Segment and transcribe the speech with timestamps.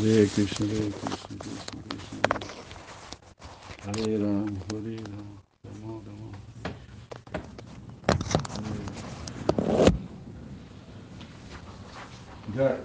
[0.00, 2.20] Hare Krishna, Hare Krishna, Krishna Krishna,
[3.84, 6.32] Hare Ram, Hare Ram, Ramo, Ramo.
[12.54, 12.78] Jai.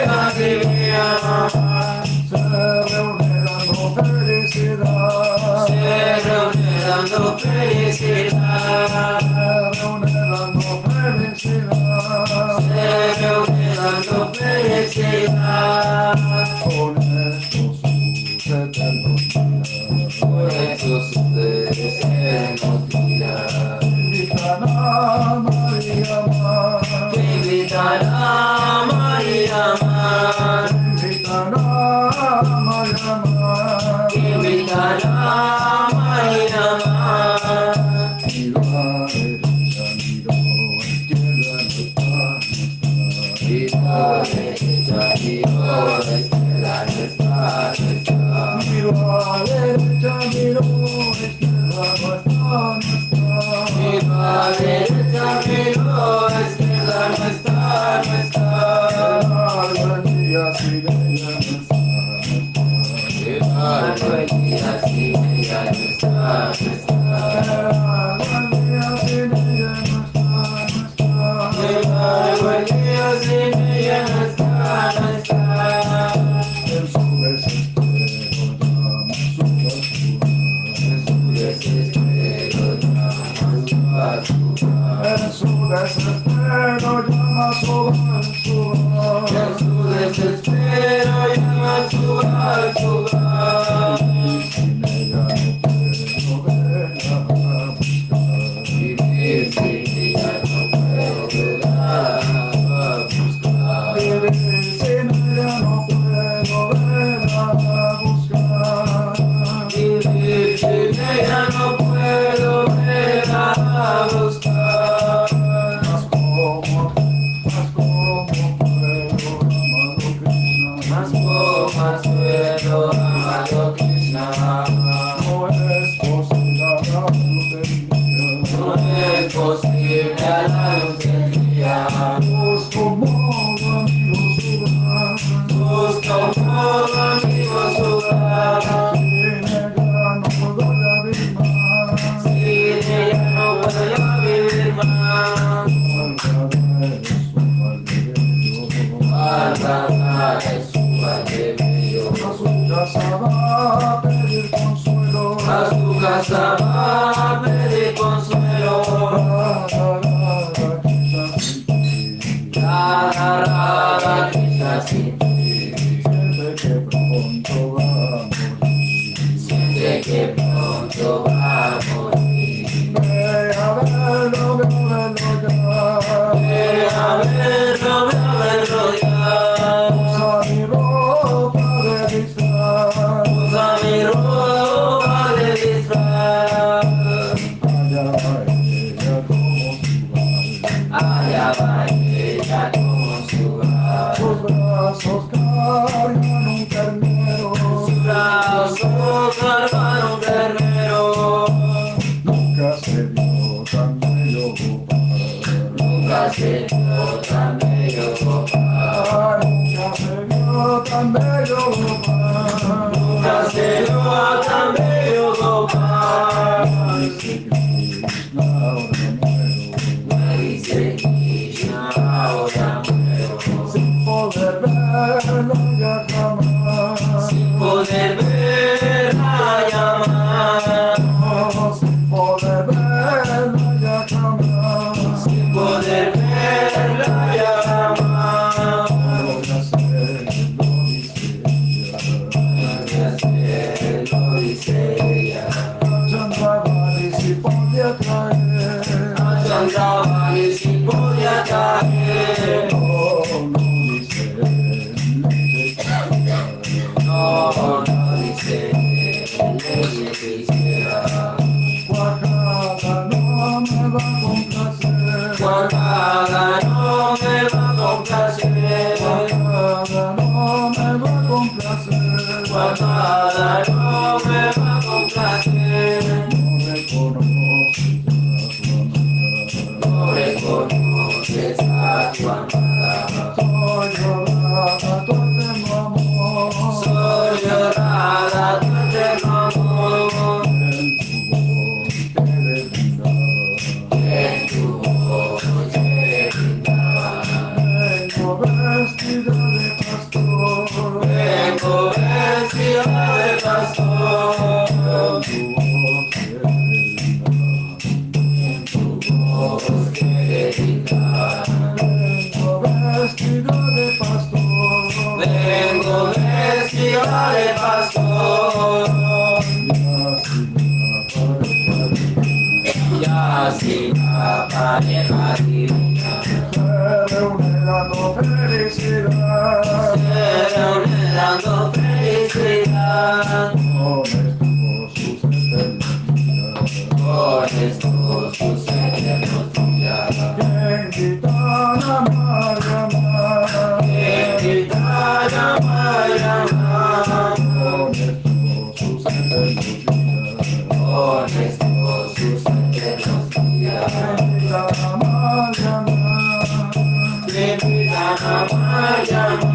[359.11, 359.50] Yeah.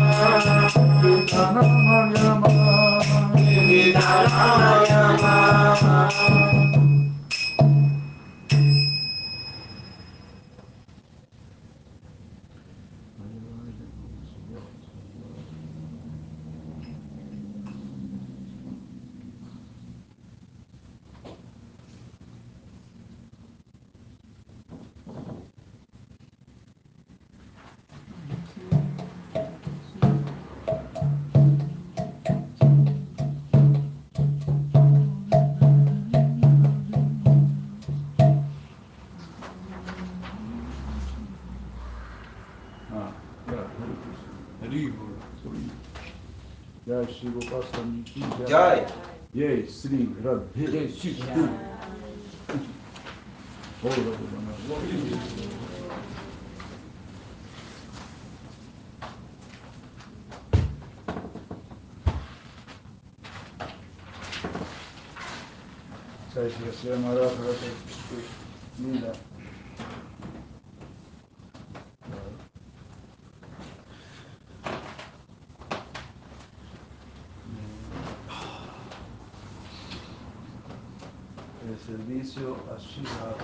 [46.96, 48.86] Jai Shri Gopaswami Ki Jai.
[49.34, 51.48] Jai Shri Radhe Shishtu.
[81.86, 83.36] servicio a Shiva.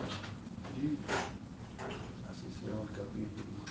[2.29, 3.63] Así se llama el capítulo.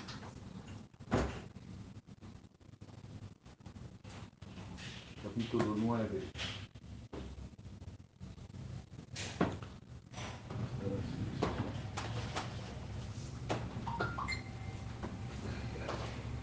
[5.24, 6.22] Capítulo 9.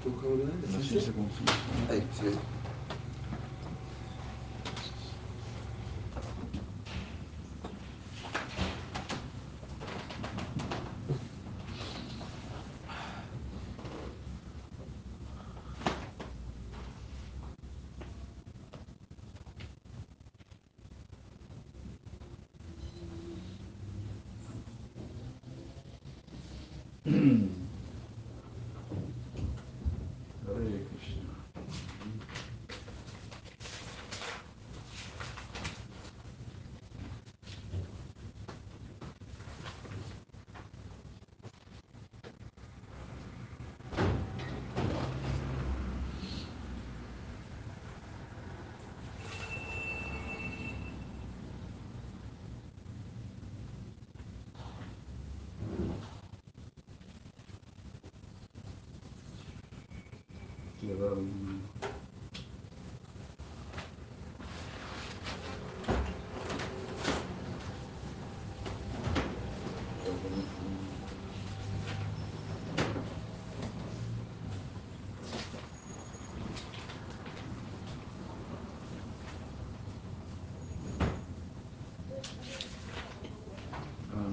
[0.05, 0.53] ¿Tú, cabrón?
[0.71, 2.58] No sé, se confunde.
[60.89, 60.95] Ah,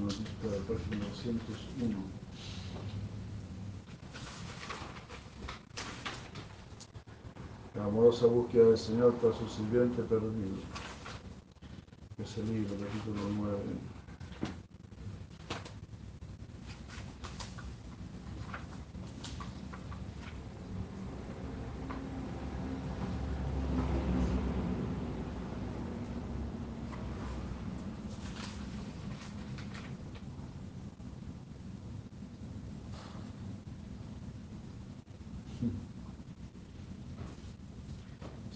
[0.08, 2.15] está la página 201.
[7.76, 10.56] La amorosa búsqueda del Señor tras su sirviente perdido.
[12.18, 13.58] Ese libro, capítulo 9.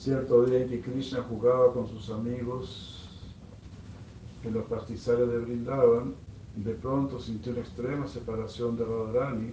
[0.10, 3.08] Cierto día en que Krishna jugaba con sus amigos
[4.44, 6.16] en los pastizales de Brindavan,
[6.56, 9.52] de pronto sintió una extrema separación de Radharani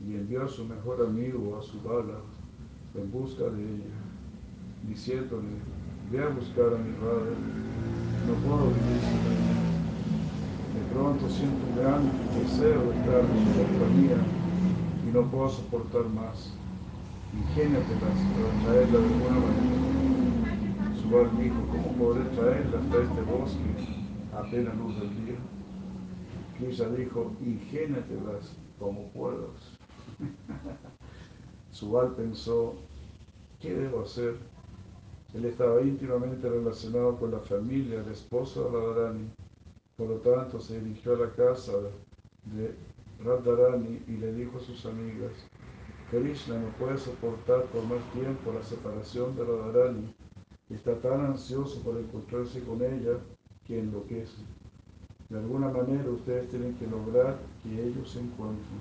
[0.00, 2.18] y envió a su mejor amigo, a su bala,
[2.94, 3.92] en busca de ella,
[4.88, 5.48] diciéndole,
[6.10, 7.36] ve a buscar a mi Radha,
[8.26, 9.60] no puedo vivir sin ella.
[10.72, 14.16] De pronto siento un gran deseo de estar en su compañía
[15.06, 16.54] y no puedo soportar más
[17.34, 20.94] ingéniatelas para traerla de alguna manera.
[21.00, 23.70] Subal dijo, ¿cómo podré traerla hasta este bosque
[24.32, 25.36] a plena luz del día?
[26.58, 29.78] Krishna dijo, ingéniatelas como puedas.
[31.72, 32.74] Subal pensó,
[33.60, 34.36] ¿qué debo hacer?
[35.34, 39.30] Él estaba íntimamente relacionado con la familia, el esposo de Radharani.
[39.96, 41.72] Por lo tanto, se dirigió a la casa
[42.44, 42.74] de
[43.24, 45.32] Radharani y le dijo a sus amigas,
[46.14, 50.14] Krishna no puede soportar por más tiempo la separación de Radharani
[50.70, 53.18] y está tan ansioso por encontrarse con ella
[53.66, 54.42] que enloquece.
[55.28, 58.78] De alguna manera ustedes tienen que lograr que ellos se encuentren.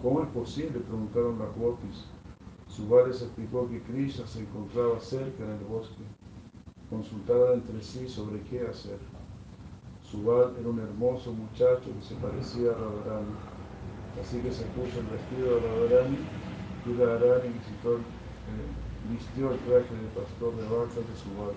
[0.00, 0.78] ¿Cómo es posible?
[0.78, 2.04] preguntaron las gopis.
[2.68, 6.04] Subal les explicó que Krishna se encontraba cerca en el bosque.
[6.90, 8.98] Consultaron entre sí sobre qué hacer.
[10.04, 13.53] Subal era un hermoso muchacho que se parecía a Radharani.
[14.20, 16.18] Así que se puso el vestido de Radharani
[16.86, 21.56] y Radharani visitó, eh, vistió el traje de pastor de vacas de Subal.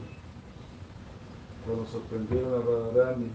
[1.66, 3.30] Cuando sorprendieron a Radharani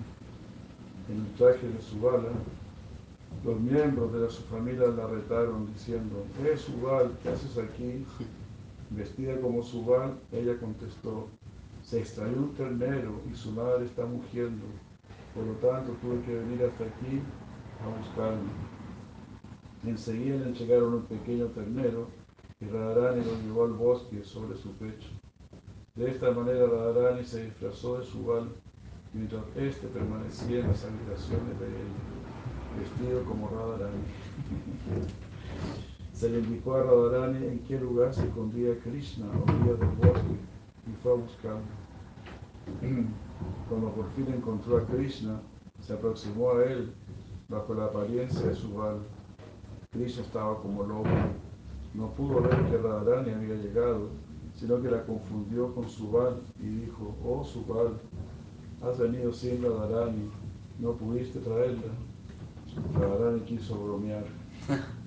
[1.09, 2.31] en el traje de Subala,
[3.45, 8.05] los miembros de su familia la retaron diciendo, ¡Eh, Subal, qué haces aquí?
[8.91, 11.29] Vestida como Subal, ella contestó,
[11.83, 14.65] se extravió un ternero y su madre está mugiendo,
[15.35, 17.23] por lo tanto tuve que venir hasta aquí
[17.83, 18.72] a
[19.83, 19.91] buscarme.
[19.91, 22.09] Enseguida le entregaron un pequeño ternero
[22.61, 25.09] y Radharani lo llevó al bosque sobre su pecho.
[25.95, 28.49] De esta manera Radharani se disfrazó de Subal
[29.13, 34.03] mientras éste permanecía en las habitaciones de ella, vestido como Radharani.
[36.13, 40.37] Se le indicó a Radharani en qué lugar se escondía Krishna a orillas del bosque
[40.87, 41.63] y fue a buscarlo.
[43.69, 45.41] Cuando por fin encontró a Krishna,
[45.81, 46.95] se aproximó a él
[47.49, 49.01] bajo la apariencia de Subal.
[49.93, 51.11] Krishna estaba como loco.
[51.93, 54.09] No pudo ver que Radharani había llegado,
[54.55, 58.01] sino que la confundió con Subal y dijo, oh Subal,
[58.83, 60.31] has venido sin Radharani,
[60.79, 61.93] no pudiste traerla.
[62.99, 64.25] Radharani quiso bromear.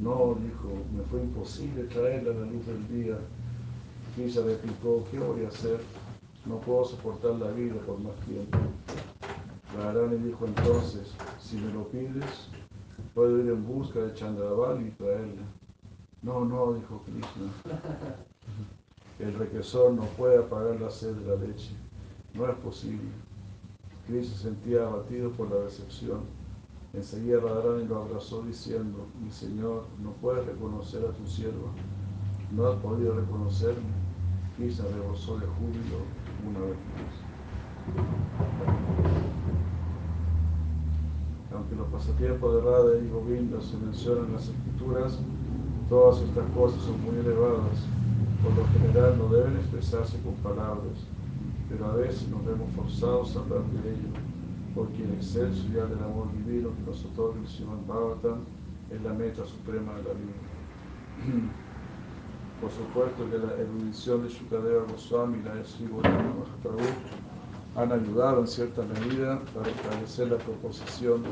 [0.00, 3.18] No, dijo, me fue imposible traerla a la luz del día.
[4.14, 5.80] Krishna le explicó, ¿qué voy a hacer?
[6.46, 8.56] No puedo soportar la vida por más tiempo.
[9.76, 12.50] Radharani dijo entonces, si me lo pides,
[13.14, 15.42] puedo ir en busca de Chandravali y traerla.
[16.22, 17.52] No, no, dijo Krishna.
[19.18, 21.74] El requesón no puede apagar la sed de la leche.
[22.34, 23.10] No es posible.
[24.06, 26.20] Krishna se sentía abatido por la decepción.
[26.92, 31.70] Enseguida Radharani lo abrazó diciendo, mi señor, no puedes reconocer a tu sierva.
[32.52, 33.98] No has podido reconocerme.
[34.56, 35.98] Krishna rebosó de júbilo
[36.48, 37.28] una vez más.
[41.58, 45.18] Aunque los pasatiempos de Radha y Govinda se mencionan en las escrituras,
[45.88, 47.82] todas estas cosas son muy elevadas.
[48.44, 51.02] Por lo general no deben expresarse con palabras,
[51.68, 54.08] pero a veces nos vemos forzados a hablar de ello,
[54.72, 58.38] porque el exceso ya del amor divino que nos otorga el Srimad Bhagavatam
[58.92, 60.38] es la meta suprema de la vida.
[62.60, 66.86] Por supuesto que la erudición de Shukadeva Goswami la de Sri Mahaprabhu
[67.76, 71.22] han ayudado en cierta medida para establecer la proposición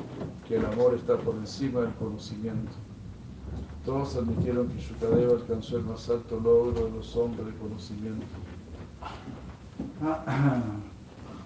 [0.47, 2.73] que el amor está por encima del conocimiento.
[3.85, 8.27] Todos admitieron que Shukadeva alcanzó el más alto logro de los hombres de conocimiento.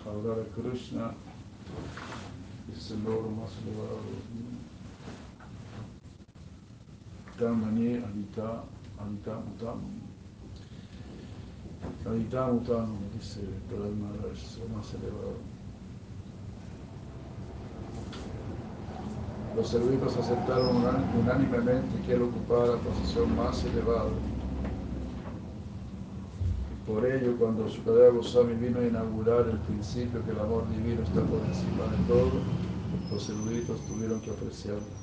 [0.07, 1.13] Hablar a Krishna
[2.75, 4.01] es el logro más elevado.
[7.39, 8.65] Dharmani Adita
[8.99, 10.10] Adita Mutam.
[12.05, 13.97] Mutam, dice el
[14.75, 15.35] más elevado.
[19.57, 20.77] Los eruditos aceptaron
[21.21, 24.11] unánimemente que él ocupaba la posición más elevada.
[26.87, 31.21] Por ello, cuando Shukadeva Goswami vino a inaugurar el principio que el amor divino está
[31.23, 32.41] por encima de todo,
[33.13, 35.01] los eruditos tuvieron que apreciarlo.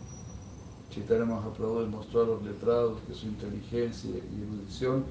[0.90, 5.06] Chaitanya Mahaprabhu demostró a los letrados que su inteligencia y erudición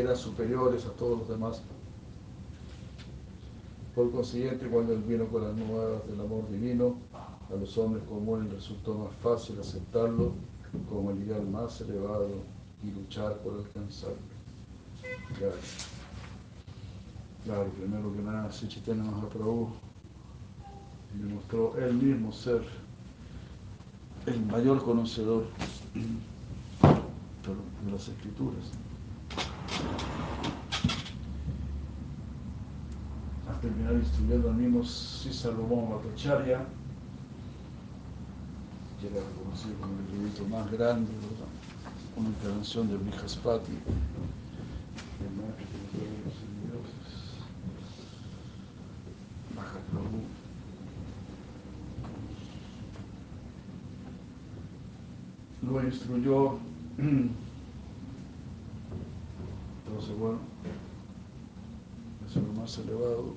[0.00, 1.62] eran superiores a todos los demás.
[3.94, 8.52] Por consiguiente, cuando él vino con las nuevas del amor divino, a los hombres comunes
[8.52, 10.32] resultó más fácil aceptarlo
[10.88, 12.28] como el ideal más elevado
[12.82, 14.16] y luchar por alcanzarlo.
[17.44, 19.68] Claro, primero que nada, si Chaitanya Mahaprabhu
[21.14, 22.62] demostró él mismo ser
[24.26, 25.44] el mayor conocedor
[25.92, 28.72] de las escrituras.
[33.48, 33.94] Al terminar
[34.48, 36.64] al mismo Salomón Bhattacharya,
[39.00, 41.10] que era reconocido como el erudito más grande,
[42.16, 47.14] una intervención de Brihaspati, el maestro de los semidioses,
[49.54, 50.22] Mahaprabhu.
[55.62, 56.58] Lo instruyó,
[60.04, 60.38] entonces bueno,
[62.26, 63.34] es lo más elevado.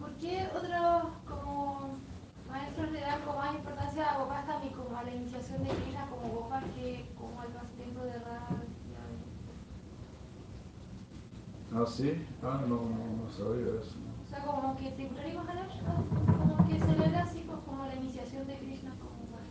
[0.00, 1.98] ¿Por qué otros como
[2.48, 6.32] maestros le dan como más importancia a Gopastami como a la iniciación de Krishna como
[6.34, 8.64] Gopal que como al pasatiempo de Radha?
[11.76, 12.82] Ah, sí, ah, no,
[13.34, 13.96] eso.
[14.24, 16.38] O sea, como que ¿no?
[16.38, 19.44] como que se le da así pues, como la iniciación de Krishna como Gopal.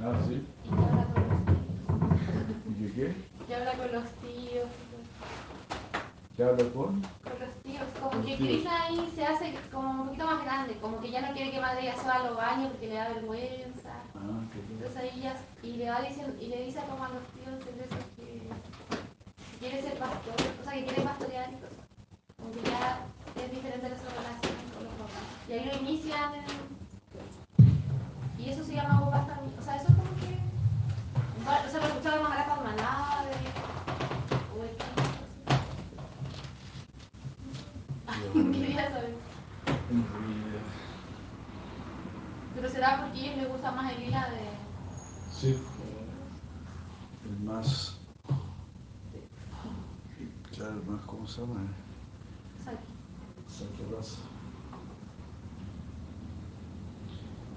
[0.00, 2.80] Ah, sí, Y que habla con los tíos.
[2.80, 3.14] ¿y qué?
[3.46, 4.68] Que habla con los tíos.
[6.36, 7.02] ¿Qué habla con?
[7.02, 8.48] Con los tíos, como Los que tíos.
[8.48, 11.60] Krishna ahí se hace como un poquito más grande, como que ya no quiere que
[11.60, 13.92] Madre Yasoda lo bañe porque le da vergüenza.
[14.14, 17.24] Ah, qué Entonces ahí ya, y le va diciendo, y le dice como a los
[17.36, 18.48] tíos de esos que
[19.60, 21.78] quiere ser pastor, o sea que quiere pastorear y cosas.
[22.38, 22.98] Como que ya
[23.44, 25.22] es diferente de su relación con los papás.
[25.48, 25.72] Y ahí lo
[28.38, 29.52] y eso se llama Gopastami.
[29.58, 30.38] O sea, eso es como que.
[31.40, 33.34] O sea, lo escucharon más para Maná de.
[34.58, 34.70] O de
[38.52, 39.14] Quería saber.
[42.54, 44.50] Pero será porque a ellos les gusta más el hila de.
[45.30, 45.58] Sí,
[47.24, 47.98] el más.
[50.54, 51.60] Claro, el más, ¿cómo se llama?
[52.64, 52.92] Saki.
[53.48, 54.31] Sakyarasa.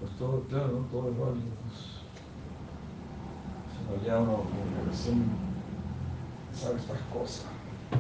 [0.05, 1.55] Pues todo, claro, todo es válido.
[1.65, 1.77] Pues.
[3.81, 5.25] En realidad uno como recién
[6.53, 7.47] sabe estas cosas.
[7.89, 7.93] O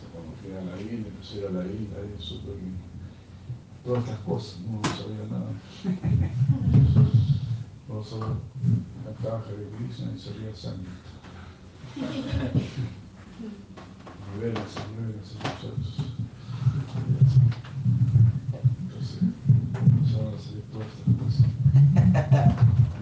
[0.00, 1.12] sea, cuando fui a la isla,
[1.46, 2.72] a la isla, ahí supe que
[3.84, 5.52] todas estas cosas, no, no sabía nada.
[7.88, 8.26] No solo
[9.02, 10.90] cantaba Hare Krishna y salía sangre.
[14.34, 15.86] Niveles, niveles, muchachos.
[20.18, 21.44] Cosas.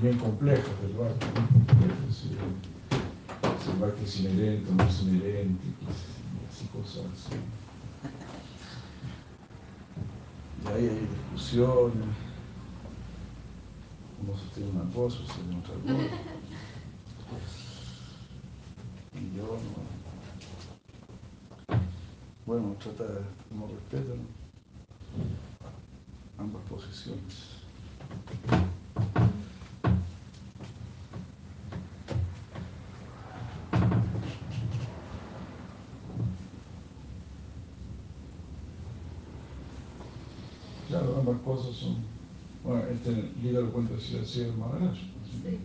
[0.02, 0.92] Bien complejas del
[2.12, 2.36] sí.
[3.64, 7.36] Si el bhakti es inherente no es inherente, y así cosas así.
[10.62, 12.08] Y ahí hay discusiones.
[14.22, 16.16] Uno sostiene una cosa, sostiene otra cosa.
[19.14, 19.86] Y yo no.
[22.44, 24.45] Bueno, trata de, uno respeta ¿no?
[26.38, 27.56] Ambas posiciones.
[40.88, 41.96] Claro, ambas cosas son.
[42.64, 43.10] Bueno, este
[43.42, 45.58] libro lo cuenta así así así que Sí.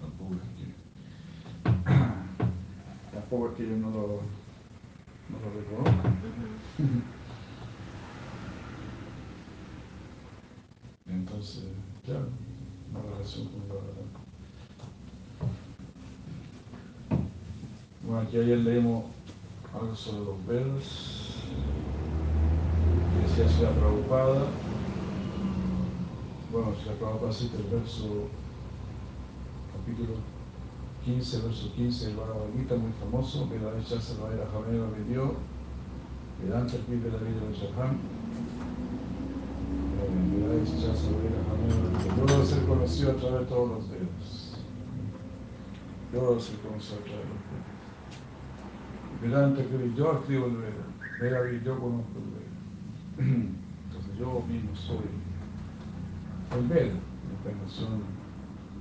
[0.00, 0.74] Tampoco es que.
[3.12, 4.20] Tampoco es que yo no lo,
[5.28, 6.12] no lo reconozca.
[11.06, 11.64] Entonces,
[12.04, 12.28] claro,
[12.90, 13.68] una relación con
[18.14, 19.04] la Aquí ayer leímos
[19.72, 20.84] algo sobre los Vedas,
[23.14, 24.44] que decía Sri Prabhupada.
[26.52, 28.28] Bueno, Sri Prabhupada cita el verso,
[29.72, 30.16] capítulo
[31.06, 35.32] 15, verso 15 del Bhagavad muy famoso, Veda Vichasa Vaira Jamera Vidio,
[36.42, 37.96] Vedanta Pipe la vida de Shaham,
[40.36, 42.12] Veda Vichasa Vaira Jamera Vidio.
[42.14, 44.52] Yo debo ser conocido a través de todos los Vedas.
[46.12, 47.77] Yo debo ser conocido a través de los Vedas.
[49.20, 50.86] Vedanta que yo escribo el Veda,
[51.20, 53.32] Veda que yo conozco el Veda.
[53.84, 55.06] Entonces yo mismo soy
[56.56, 58.02] el Veda, la encarnación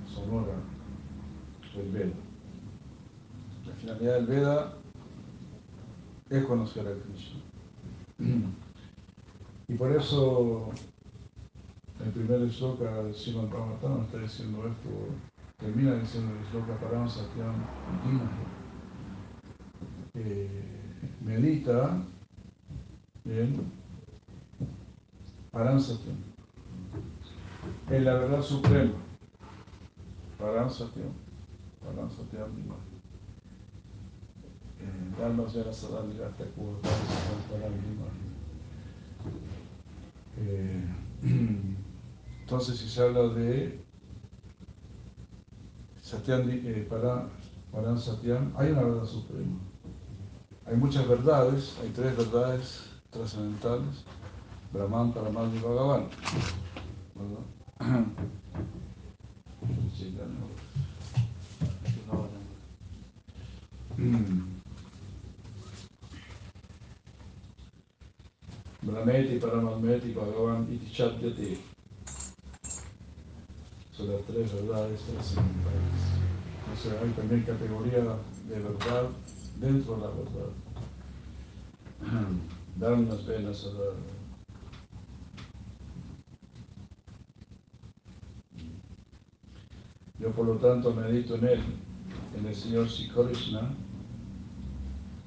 [0.05, 0.53] sonora
[1.75, 2.15] del Veda.
[3.65, 4.73] La finalidad del Veda
[6.29, 7.41] es conocer a Krishna.
[9.69, 10.69] Y por eso
[11.99, 14.89] el primer shloka del Srimad Bhagavatam está diciendo esto,
[15.57, 17.53] termina diciendo el shloka Param Satyam
[18.05, 18.56] Dimahi
[20.17, 20.49] eh,
[21.21, 22.03] medita
[23.25, 23.71] en
[25.51, 26.17] Paransatyam,
[27.89, 28.93] en la verdad suprema.
[30.37, 31.13] Paransatyam,
[31.83, 32.97] Paransatyam Dimahi.
[34.79, 36.77] Eh, Dharma Jara Sadal Yata Kuva.
[40.39, 40.83] Eh,
[42.41, 43.83] Entonces, si se habla de
[46.01, 47.27] Satyam, eh, para,
[47.73, 49.59] hay una verdad suprema.
[50.69, 54.03] Hay muchas verdades, hay tres verdades trascendentales,
[54.73, 56.09] Brahman, Paramatma y Bhagavan.
[57.15, 58.05] ¿verdad?
[68.81, 71.59] Brahmeti, Paramatmeti, Bhagavan, Iti Chatyate.
[73.93, 76.17] Son las tres verdades trascendentales.
[76.83, 78.17] Sea, hay también categoría
[78.49, 79.09] de verdad
[79.59, 80.51] dentro de la verdad.
[82.79, 83.93] Dar unas venas a dar.
[90.19, 91.63] Yo por lo tanto medito en él,
[92.37, 93.71] en el Señor Sri Krishna,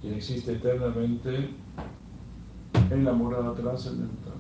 [0.01, 1.51] quien existe eternamente
[2.91, 4.35] en la morada trascendental.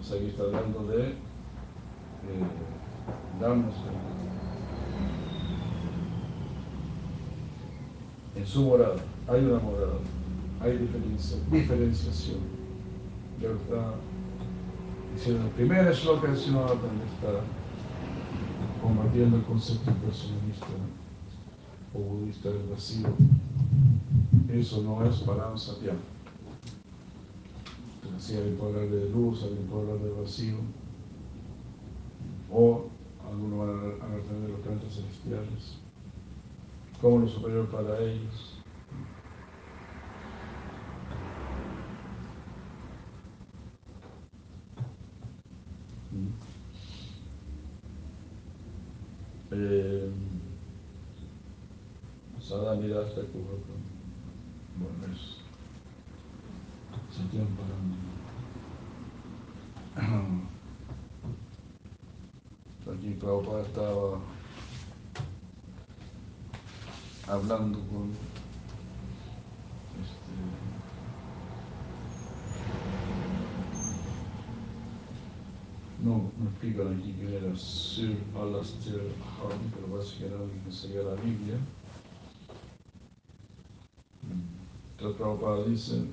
[0.00, 1.14] O sea, aquí está hablando de eh,
[3.40, 3.74] darnos.
[8.40, 8.96] En su morada,
[9.28, 9.98] hay una morada,
[10.60, 12.38] hay diferencia, diferenciación.
[13.40, 13.94] Ya lo está
[15.14, 17.40] diciendo el primer del Srimad donde está
[18.82, 20.66] combatiendo el concepto impersonalista
[21.94, 23.08] o budista del vacío.
[24.48, 25.96] Eso no es para un satyam.
[28.16, 30.56] Así alguien puede hablar de luz, alguien puede hablar de vacío,
[32.50, 32.86] o
[33.28, 35.80] algunos van a hablar de los cantos celestiales
[37.00, 38.56] como lo superior para ellos.
[49.52, 50.12] Eh,
[52.40, 53.74] Sada miraste Kuhaka.
[54.76, 55.38] Bueno, es.
[57.16, 57.74] Se tienen para.
[62.94, 64.20] Aquí Prabhupada estaba
[67.30, 68.10] hablando con
[70.02, 70.32] este,
[76.02, 80.72] no me explican aquí quién era Sir Alastair Harvey, pero parece que era alguien que
[80.72, 81.54] seguía la Biblia.
[84.92, 86.04] Entonces Prabhupada dice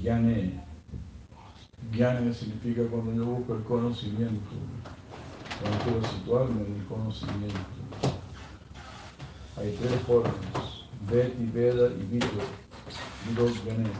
[0.00, 0.60] Gyane.
[1.92, 4.50] Gyane significa cuando yo busco el conocimiento
[5.60, 7.60] cuando quiero situarme en el conocimiento.
[9.56, 10.32] Hay tres formas,
[11.10, 12.26] Veti, Veda y Vito.
[13.28, 13.90] Vito Gane.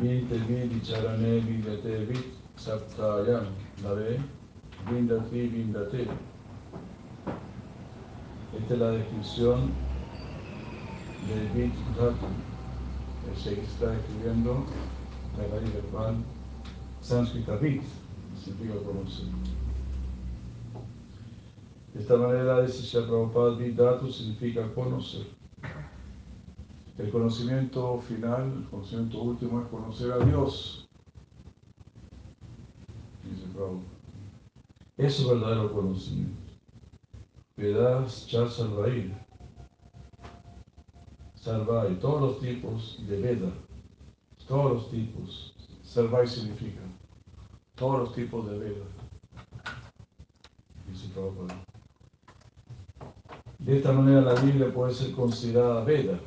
[0.00, 2.26] Vinte, Vidi, Charane, Vidate, Vit,
[2.56, 3.46] Saptayam.
[3.82, 4.18] La ve,
[4.90, 6.08] Vindati, Vindate.
[8.58, 9.70] Esta es la descripción
[11.28, 12.26] de Vit Dhatu.
[13.36, 14.64] Se está escribiendo
[15.36, 16.16] la raíz verbal
[17.00, 17.82] sánscrita Vit
[18.46, 19.26] significa conocer.
[21.92, 25.26] De esta manera, dice Shri Prabhupada, Vidatu significa conocer.
[26.98, 30.88] El conocimiento final, el conocimiento último es conocer a Dios.
[33.24, 33.96] Dice Prabhupada.
[34.96, 36.40] Eso es verdadero conocimiento.
[37.56, 39.12] Vedas Char Sarvai.
[41.34, 43.52] Sarvai, todos los tipos de Veda,
[44.46, 45.54] todos los tipos.
[45.82, 46.85] Sarvai significa
[47.76, 48.88] todos los tipos de Vedas.
[50.88, 51.64] Dice Prabhupada.
[53.58, 56.18] De esta manera la Biblia puede ser considerada Veda,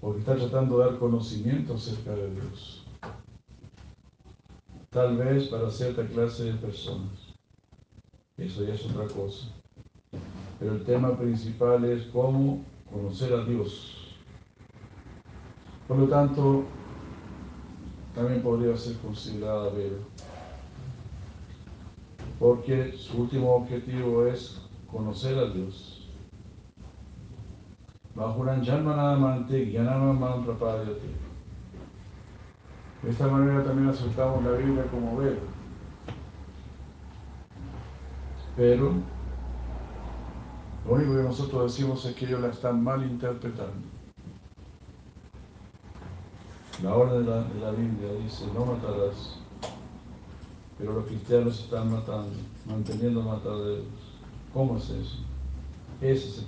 [0.00, 2.86] porque está tratando de dar conocimiento acerca de Dios.
[4.90, 7.34] Tal vez para cierta clase de personas.
[8.36, 9.48] Eso ya es otra cosa.
[10.58, 14.16] Pero el tema principal es cómo conocer a Dios.
[15.86, 16.64] Por lo tanto,
[18.14, 19.98] también podría ser considerada Veda.
[22.38, 26.08] Porque su último objetivo es conocer a Dios.
[33.02, 35.38] De esta manera también aceptamos la Biblia como Veda.
[38.56, 38.92] Pero
[40.86, 43.89] lo único que nosotros decimos es que ellos la están mal interpretando.
[46.82, 49.38] La orden de la, Biblia dice, no matarás.
[50.78, 52.30] Pero los cristianos están matando,
[52.66, 53.84] manteniendo mataderos.
[54.54, 55.18] ¿Cómo es eso?
[56.00, 56.46] Esa es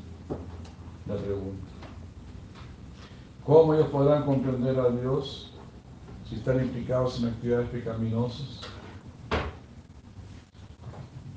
[1.06, 1.70] la pregunta.
[3.44, 5.52] ¿Cómo ellos podrán comprender a Dios
[6.26, 8.60] si están implicados en actividades pecaminosas?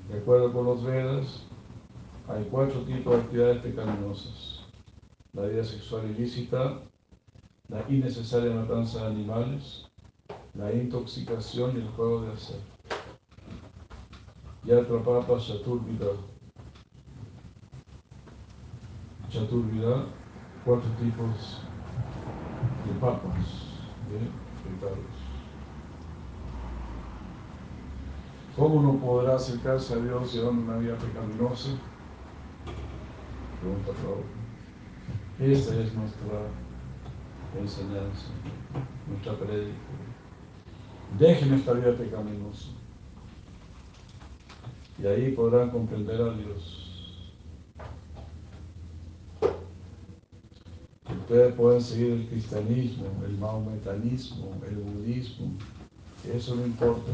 [0.09, 1.43] De acuerdo con los Vedas,
[2.29, 4.63] hay cuatro tipos de actividades pecaminosas.
[5.33, 6.79] La vida sexual ilícita,
[7.69, 9.85] la innecesaria matanza de animales,
[10.53, 12.59] la intoxicación y el juego de azar.
[14.63, 14.99] Yatra
[15.39, 16.11] Chaturvida.
[19.29, 20.05] Chaturvida,
[20.63, 21.61] cuatro tipos
[22.85, 23.45] de papas,
[24.09, 24.19] de
[24.63, 25.25] pecados.
[28.55, 31.71] ¿Cómo uno podrá acercarse a Dios llevando una vida pecaminosa?
[33.59, 34.23] Pregunta Pablo.
[35.39, 36.47] Esa es nuestra
[37.59, 38.27] enseñanza,
[39.07, 39.75] nuestra predica.
[41.19, 42.69] Dejen esta vida pecaminosa.
[45.01, 46.85] Y ahí podrán comprender a Dios.
[51.21, 55.53] Ustedes pueden seguir el cristianismo, el maometanismo, el budismo,
[56.33, 57.11] eso no importa.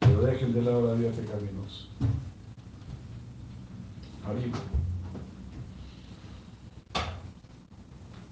[0.00, 1.86] Pero dejen de lado la vida pecaminosa.
[4.26, 4.58] Arriba.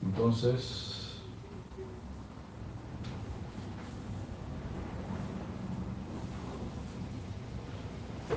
[0.05, 0.95] Entonces,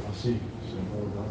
[0.09, 1.23] así se aborda.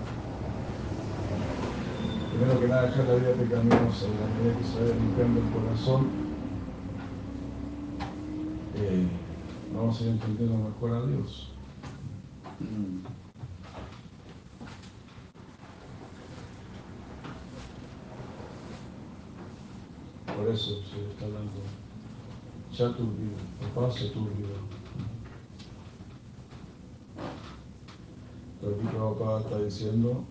[2.30, 5.50] Primero que nada, dejar la vida pecaminosa y la medida que se vaya limpiando el
[5.50, 6.06] corazón,
[8.74, 9.06] eh,
[9.74, 11.52] vamos a ir entendiendo mejor a Dios.
[20.52, 21.50] Eso se está hablando
[22.72, 23.36] Chaturvida,
[23.74, 24.54] papá Chaturvida.
[28.60, 30.24] Pero aquí Prabhupada está diciendo,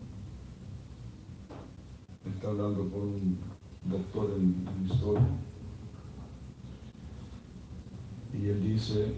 [2.33, 3.39] está hablando por un
[3.83, 5.27] doctor en, historia,
[8.33, 9.15] y él dice,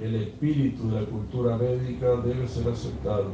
[0.00, 3.30] el espíritu de la cultura védica debe ser aceptado.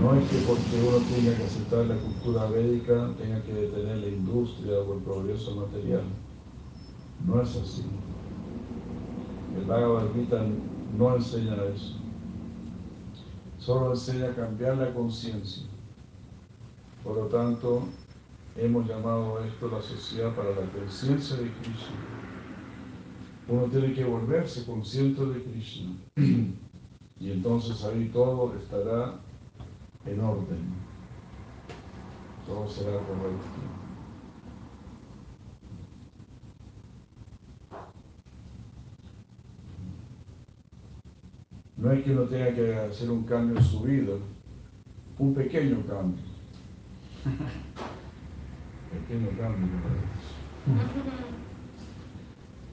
[0.00, 4.08] No es que porque uno tenga que aceptar la cultura védica tenga que detener la
[4.08, 6.02] industria o el progreso material.
[7.26, 7.84] No es así.
[9.56, 10.44] El Bhagavad Gita
[10.98, 11.96] no enseña eso.
[13.58, 15.64] Solo enseña a cambiar la conciencia.
[17.02, 17.84] Por lo tanto,
[18.56, 21.96] hemos llamado a esto la sociedad para la conciencia de Krishna.
[23.48, 25.96] Uno tiene que volverse consciente de Krishna.
[27.18, 29.18] Y entonces ahí todo estará
[30.06, 30.74] en orden.
[32.46, 33.44] Todo será correcto.
[41.76, 44.14] No es que uno tenga que hacer un cambio en su vida,
[45.18, 46.24] un pequeño cambio.
[48.90, 49.68] pequeño cambio.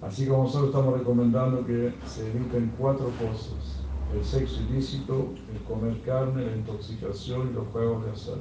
[0.01, 3.82] Así como nosotros estamos recomendando que se eviten cuatro cosas
[4.14, 8.38] el sexo ilícito, el comer carne, la intoxicación y los juegos de azar.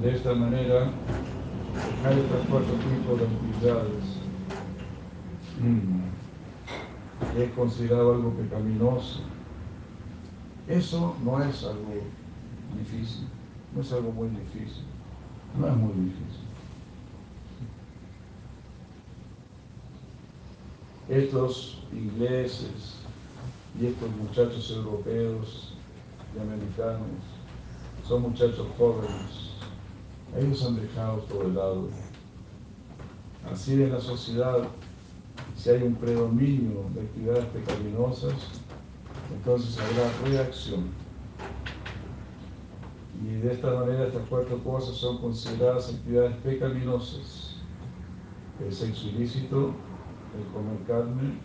[0.00, 0.90] De esta manera,
[1.74, 4.20] dejar estos cuatro tipos de actividades
[7.34, 9.20] que es considerado algo pecaminoso.
[10.68, 11.94] Eso no es algo
[12.78, 13.26] difícil,
[13.74, 14.84] no es algo muy difícil,
[15.58, 16.40] no es muy difícil.
[21.08, 22.99] Estos ingleses,
[23.78, 25.74] y estos muchachos europeos
[26.34, 27.08] y americanos
[28.06, 29.50] son muchachos jóvenes.
[30.36, 31.88] Ellos han dejado todo de lado.
[33.50, 34.68] Así en la sociedad
[35.56, 38.32] si hay un predominio de actividades pecaminosas,
[39.30, 40.86] entonces habrá reacción.
[43.22, 47.56] Y de esta manera estas cuatro cosas son consideradas actividades pecaminosas.
[48.64, 49.74] El sexo ilícito,
[50.38, 51.38] el comer carne,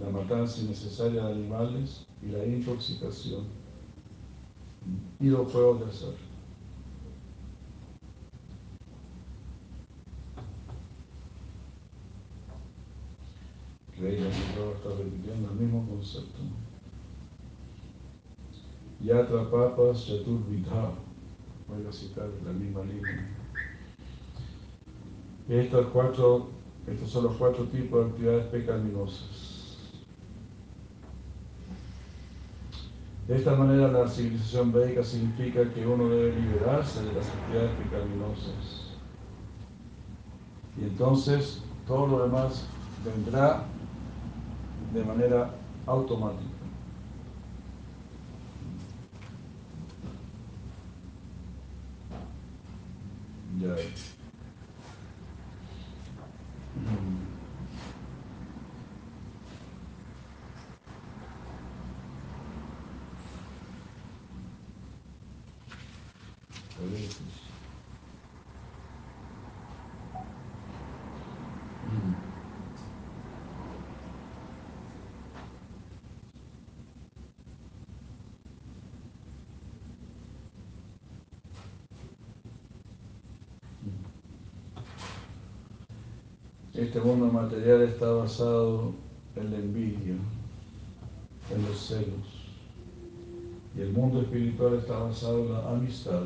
[0.00, 3.44] la matanza innecesaria de animales y la intoxicación
[5.20, 6.14] y los juegos de azar.
[13.94, 16.40] Que todo está repitiendo el mismo concepto.
[19.02, 20.10] Yatra papas
[20.48, 20.94] vidha.
[21.68, 23.28] voy a citar la misma línea.
[25.92, 26.48] Cuatro,
[26.86, 29.49] estos son los cuatro tipos de actividades pecaminosas.
[33.30, 38.90] De esta manera la civilización védica significa que uno debe liberarse de las actividades pecaminosas.
[40.76, 42.66] Y entonces todo lo demás
[43.04, 43.62] vendrá
[44.92, 45.54] de manera
[45.86, 46.42] automática.
[53.60, 53.76] Ya.
[86.90, 88.92] Este mundo material está basado
[89.36, 90.16] en la envidia,
[91.54, 92.50] en los celos.
[93.76, 96.22] Y el mundo espiritual está basado en la amistad.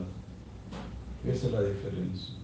[1.22, 2.36] Esa es la diferencia.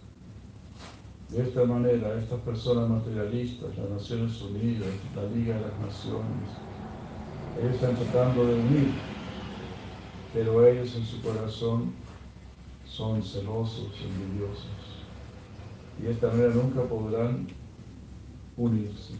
[1.30, 6.50] De esta manera, estas personas materialistas, las Naciones Unidas, la Liga de las Naciones,
[7.58, 8.90] ellos están tratando de unir,
[10.34, 11.94] pero ellos en su corazón
[12.84, 14.66] son celosos, envidiosos.
[15.98, 17.48] Y de esta manera nunca podrán
[18.60, 19.14] unirse.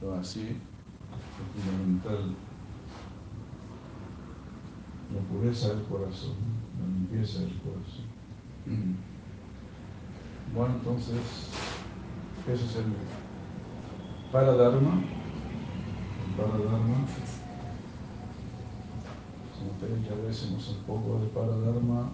[0.00, 0.56] Pero así es
[1.54, 2.34] fundamental
[5.14, 6.34] la pureza del corazón,
[6.80, 8.06] la limpieza del corazón.
[10.54, 11.20] Bueno, entonces,
[12.46, 12.92] ese es el
[14.32, 15.02] Paradharma.
[16.26, 17.06] El Paradharma.
[19.58, 22.12] Como ustedes ya decimos un poco de Paradharma,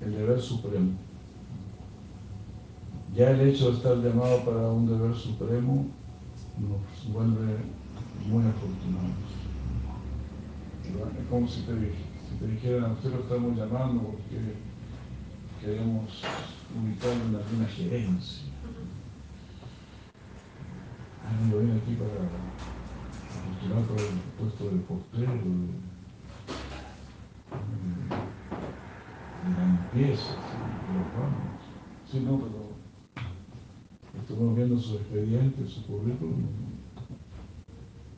[0.00, 0.92] el deber supremo.
[3.16, 5.86] Ya el hecho de estar llamado para un deber supremo
[6.58, 7.58] nos vuelve
[8.28, 9.34] muy afortunados.
[11.20, 14.54] Es como si te, si te dijeran, lo estamos llamando porque
[15.60, 16.24] queremos
[16.74, 18.42] ubicarlo en alguna gerencia.
[21.24, 22.10] Ah, lo viene aquí para
[23.46, 25.38] postular por el puesto de postero, de,
[29.44, 31.62] de, la limpieza, de los bancos.
[32.10, 32.63] Sí, no, pero
[34.24, 36.46] estamos viendo su expediente, su currículum,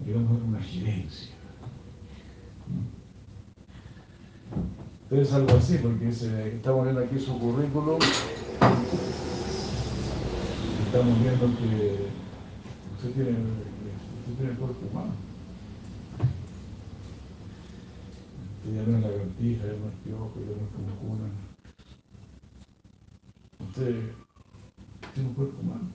[0.05, 1.35] digamos, una gerencia.
[5.03, 7.99] Entonces algo así, porque estamos viendo aquí su currículum,
[10.87, 12.07] estamos viendo que
[12.97, 15.13] usted tiene, usted tiene cuerpo humano.
[18.59, 21.29] Usted ya no es lagartija, ya no es piojo, ya no es cuna.
[23.69, 24.26] Usted
[25.17, 25.89] tiene un cuerpo humano.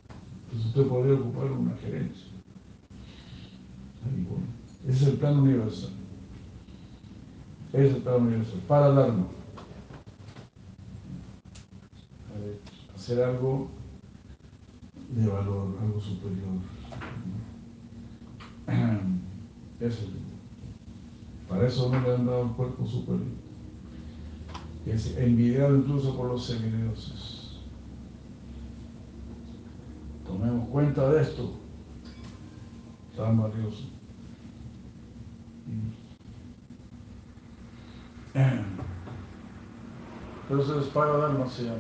[0.45, 2.25] Entonces usted podría ocupar una gerencia.
[4.87, 5.91] Ese es el plan universal.
[7.71, 8.59] Ese es el plan universal.
[8.67, 9.27] Para darnos.
[12.95, 13.69] Hacer algo
[15.09, 16.47] de valor, algo superior.
[19.79, 20.07] Eso.
[21.47, 23.27] Para eso no le han dado el cuerpo superior.
[24.85, 27.40] Es envidiado incluso por los semidioses.
[30.31, 31.51] Tomemos cuenta de esto,
[33.17, 33.83] tan valioso.
[40.49, 41.79] Entonces, para Dharma se llama.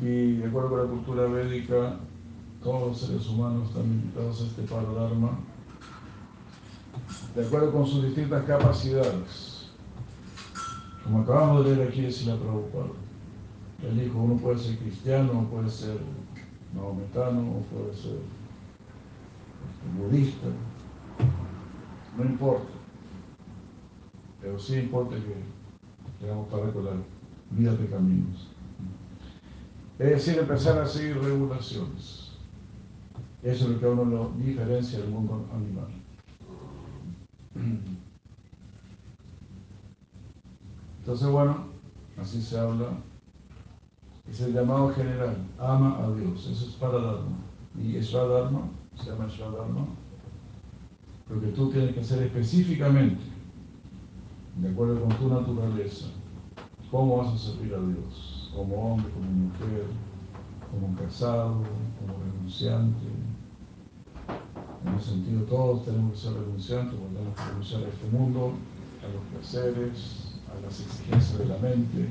[0.00, 2.00] Y de acuerdo con la cultura védica,
[2.64, 5.38] todos los seres humanos están invitados a este Dharma
[7.36, 9.70] de acuerdo con sus distintas capacidades.
[11.04, 13.07] Como acabamos de leer aquí, es la Prabhupada.
[13.82, 15.98] Él dijo, uno puede ser cristiano, puede ser
[16.74, 18.18] maometano, puede ser
[19.68, 20.48] este, budista,
[22.16, 22.72] no importa.
[24.40, 25.36] Pero sí importa que
[26.20, 26.92] tengamos para con la
[27.50, 28.48] vida de caminos.
[29.98, 32.32] Es decir, empezar a seguir regulaciones.
[33.42, 35.88] Eso es lo que a uno lo diferencia del mundo animal.
[41.00, 41.66] Entonces, bueno,
[42.20, 42.90] así se habla.
[44.30, 46.46] Es el llamado general, ama a Dios.
[46.46, 47.36] Eso es para Dharma.
[47.76, 49.86] Y Dharma, se llama Dharma,
[51.30, 53.22] lo que tú tienes que hacer específicamente,
[54.56, 56.06] de acuerdo con tu naturaleza,
[56.90, 59.84] cómo vas a servir a Dios, como hombre, como mujer,
[60.70, 61.62] como casado,
[62.00, 63.06] como renunciante.
[64.84, 68.52] En ese sentido, todos tenemos que ser renunciantes, porque tenemos que renunciar a este mundo,
[69.02, 72.08] a los placeres, a las exigencias de la mente.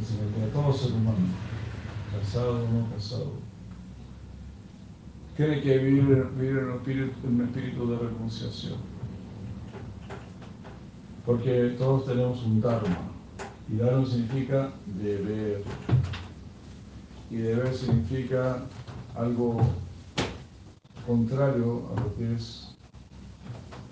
[0.00, 1.18] De todo ser humano,
[2.10, 3.32] casado o no casado,
[5.36, 8.78] tiene que vivir en, un espíritu, en un espíritu de renunciación.
[11.26, 13.10] Porque todos tenemos un Dharma.
[13.70, 15.64] Y Dharma significa deber.
[17.30, 18.62] Y deber significa
[19.14, 19.60] algo
[21.06, 22.74] contrario a lo que es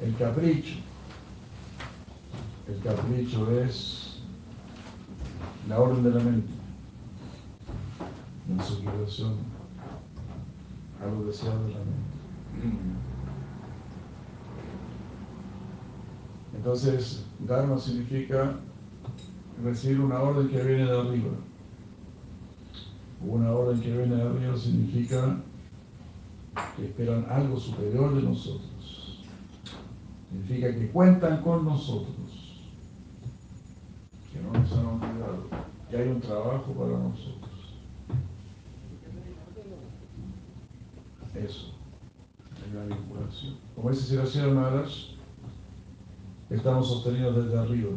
[0.01, 0.77] el capricho.
[2.67, 4.08] El capricho es
[5.69, 6.53] la orden de la mente,
[8.49, 9.35] en su equivocación
[11.03, 12.09] a lo deseado de la mente.
[16.57, 18.57] Entonces, Dharma significa
[19.63, 21.31] recibir una orden que viene de arriba.
[23.27, 25.37] Una orden que viene de arriba significa
[26.77, 29.23] que esperan algo superior de nosotros.
[30.31, 32.39] Significa que cuentan con nosotros
[34.33, 35.45] que no nos han olvidado,
[35.91, 37.51] que hay un trabajo para nosotros.
[41.35, 41.73] Eso,
[42.67, 43.57] es la vinculación.
[43.75, 44.89] Como dice Siracira Maharaj,
[46.51, 47.91] estamos sostenidos desde arriba,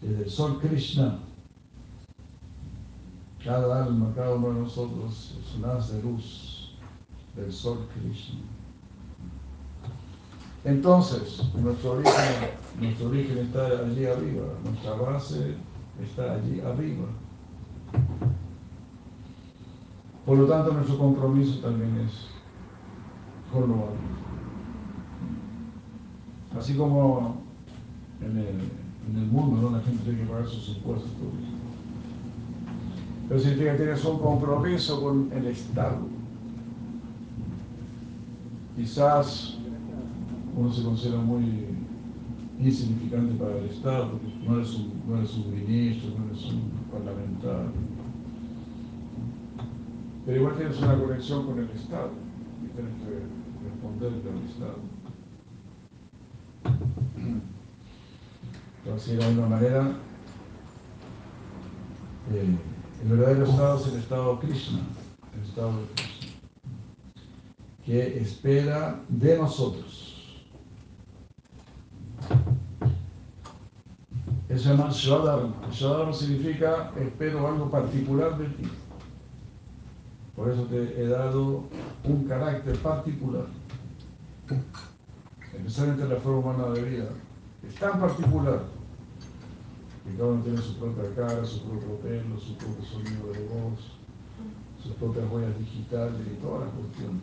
[0.00, 1.18] desde el sol Krishna.
[3.44, 6.76] Cada alma, cada uno de nosotros es un haz de luz
[7.36, 8.40] del sol Krishna.
[10.64, 15.54] Entonces, nuestro origen, nuestro origen está allí arriba, nuestra base
[16.02, 17.06] está allí arriba.
[20.24, 22.12] Por lo tanto, nuestro compromiso también es
[23.52, 24.16] con lo alto.
[26.58, 27.36] Así como
[28.20, 29.76] en el, mundo, ¿no?
[29.76, 31.10] la gente tiene que pagar sus impuestos.
[33.28, 35.98] Pero significa que tienes un compromiso con el Estado.
[38.76, 39.58] Quizás
[40.56, 41.75] uno se considera muy
[42.58, 46.70] insignificante para el Estado, porque no eres un, no eres un ministro, no eres un
[46.90, 47.72] parlamentario.
[50.24, 52.10] Pero igual tienes una conexión con el Estado
[52.64, 54.78] y tienes que responderle al Estado.
[58.84, 59.96] Entonces, de alguna manera,
[62.32, 62.56] eh,
[63.02, 64.80] el verdadero Estado es el Estado Krishna,
[65.34, 66.32] el Estado de Krishna,
[67.84, 70.15] que espera de nosotros
[74.56, 75.52] Se llama Shradharma.
[75.70, 78.70] Shradharma significa espero algo particular de ti.
[80.34, 81.64] Por eso te he dado
[82.04, 83.44] un carácter particular.
[85.54, 87.08] Especialmente la forma humana de vida.
[87.68, 88.62] Es tan particular
[90.04, 93.80] que cada uno tiene su propia cara, su propio pelo, su propio sonido de voz,
[94.82, 97.22] sus propias huellas digitales y todas las cuestiones.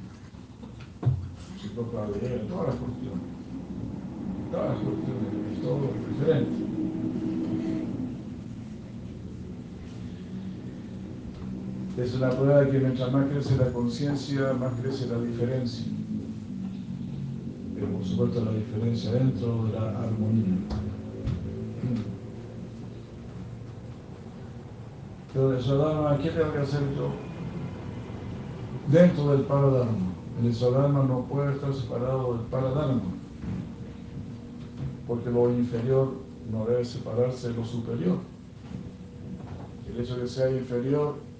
[1.59, 3.25] Su propia ADN, todas las cuestiones.
[4.51, 6.73] Todas las cuestiones, es todo diferente.
[11.95, 15.85] Es una prueba de que mientras más crece la conciencia, más crece la diferencia.
[17.75, 20.55] Pero por supuesto la diferencia dentro de la armonía.
[25.33, 27.11] Pero el Sadharma, ¿qué tengo que hacer yo?
[28.91, 30.13] Dentro del Paradharma.
[30.43, 33.01] El Sadharma no puede estar separado del Paradharma.
[35.07, 36.13] Porque lo inferior
[36.51, 38.17] no debe separarse de lo superior.
[39.91, 41.32] El hecho de que sea inferior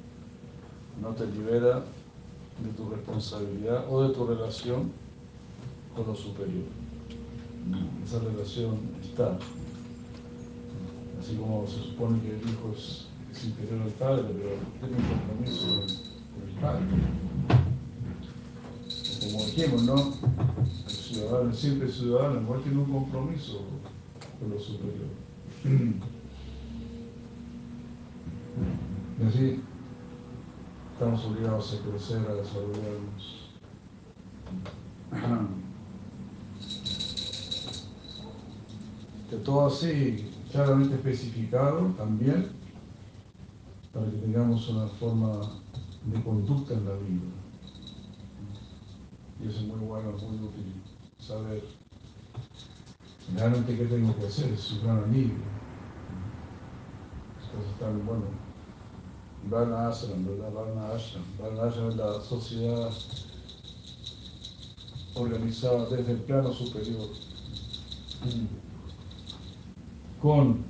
[1.01, 1.83] no te libera
[2.63, 4.91] de tu responsabilidad o de tu relación
[5.95, 6.65] con lo superior.
[8.05, 9.37] Esa relación está.
[11.19, 13.07] Así como se supone que el hijo es,
[13.45, 15.67] inferior al padre, pero tiene un compromiso
[16.33, 16.85] con el padre.
[19.21, 20.13] Como dijimos, ¿no?
[20.85, 23.61] El ciudadano, siempre ciudadano, igual tiene un compromiso
[24.39, 25.07] con lo superior.
[29.19, 29.61] Y así,
[31.03, 33.49] estamos obligados a crecer, a desarrollarnos.
[39.29, 42.51] De todo así claramente especificado también
[43.91, 45.41] para que tengamos una forma
[46.05, 47.21] de conducta en la vida.
[49.43, 50.73] Y eso es muy bueno, muy útil,
[51.17, 51.65] saber
[53.35, 55.33] realmente qué tengo que hacer, es un gran amigo.
[57.43, 58.42] Entonces están, bueno,
[59.49, 60.51] Varna Ashram, ¿verdad?
[60.53, 61.23] Varna Ashram.
[61.39, 62.89] Varna Ashram es la sociedad
[65.15, 67.07] organizada desde el plano superior,
[70.21, 70.65] con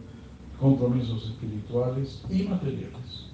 [0.60, 3.30] compromisos espirituales y materiales.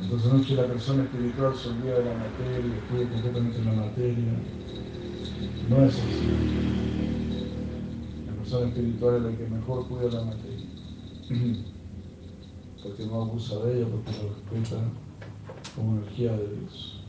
[0.00, 3.64] Entonces no es que la persona espiritual se olvida de la materia, estudie completamente en
[3.64, 4.42] la materia,
[5.68, 6.38] no es así.
[8.26, 10.66] La persona espiritual es la que mejor cuida la materia,
[12.82, 14.82] porque no abusa de ella, porque la respeta
[15.74, 17.00] como energía de Dios.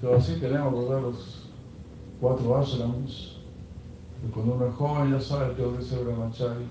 [0.00, 1.02] Pero así tenemos, ¿verdad?
[1.02, 1.48] Los
[2.20, 3.36] cuatro ashrams.
[4.26, 6.66] Y cuando uno es joven ya sabe, tengo que ser brahmachari,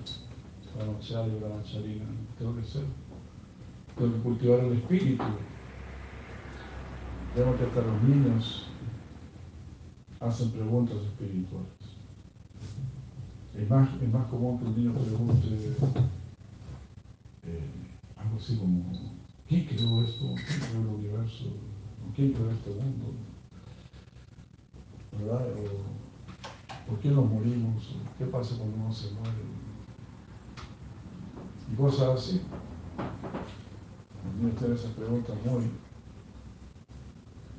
[0.76, 2.04] brahmachari, brahmacharina,
[2.38, 2.84] tengo que ser.
[3.96, 5.24] Tengo que cultivar el espíritu.
[7.36, 8.66] Vemos que hasta los niños
[10.20, 11.95] hacen preguntas espirituales.
[13.56, 15.48] Es más, es más común que un niño pregunte
[17.46, 17.70] eh,
[18.16, 18.84] algo así como,
[19.48, 20.34] ¿quién creó esto?
[20.34, 21.44] ¿Quién creó el universo?
[22.14, 23.14] ¿Quién creó este mundo?
[25.18, 25.46] ¿Verdad?
[25.52, 27.96] O, ¿Por qué nos morimos?
[28.18, 29.32] ¿Qué pasa cuando uno se muere?
[31.72, 32.42] Y cosas así.
[34.38, 35.70] Niños tienen esas preguntas muy...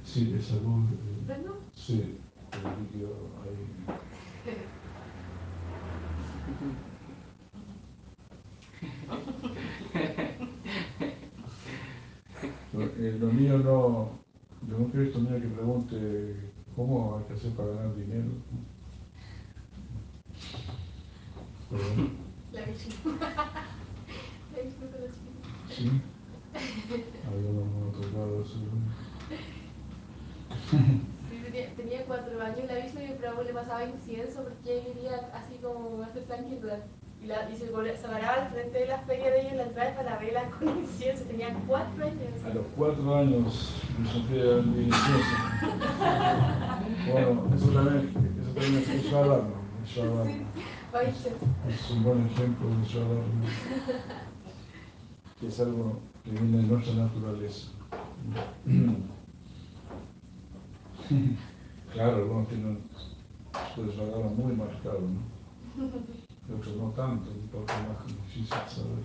[0.06, 0.86] Sí, de salud.
[0.93, 1.45] eh.
[1.74, 2.20] Sí,
[2.52, 3.10] el líquido
[3.43, 4.68] ahí.
[12.99, 14.10] Eh, Los niños no,
[14.68, 16.36] yo he visto niños que pregunte
[16.76, 18.30] cómo hay que hacer para ganar dinero.
[22.51, 23.18] La Vishnu.
[23.20, 25.51] La Vishnu con los chiquitos.
[25.70, 25.91] sí,
[27.34, 28.55] no han tocado eso.
[30.72, 30.78] Sí,
[31.48, 35.30] tenía, tenía cuatro años la Vishnu y el Prabhu le pasaba incienso porque él quería
[35.34, 36.80] así como hacer tranquilidad.
[37.22, 39.64] Y, la, y se, se paraba al frente de la feria de ellos en la
[39.64, 41.24] entrada para la vela con incienso.
[41.24, 42.43] Tenía cuatro años.
[42.45, 45.02] A los cuatro años me sentí delicioso.
[47.12, 48.88] Bueno, eso también, eso también es.
[49.10, 49.58] Swadharma.
[50.93, 51.30] Vaisha.
[51.70, 53.24] Es un buen ejemplo de Swadharma.
[55.39, 57.68] Que es algo que viene de nuestra naturaleza.
[61.93, 62.80] Claro, algunos tienen
[63.74, 65.22] su Swadharma muy marcado, ¿no?
[66.49, 69.03] Y otros no tanto, un poco más difícil saber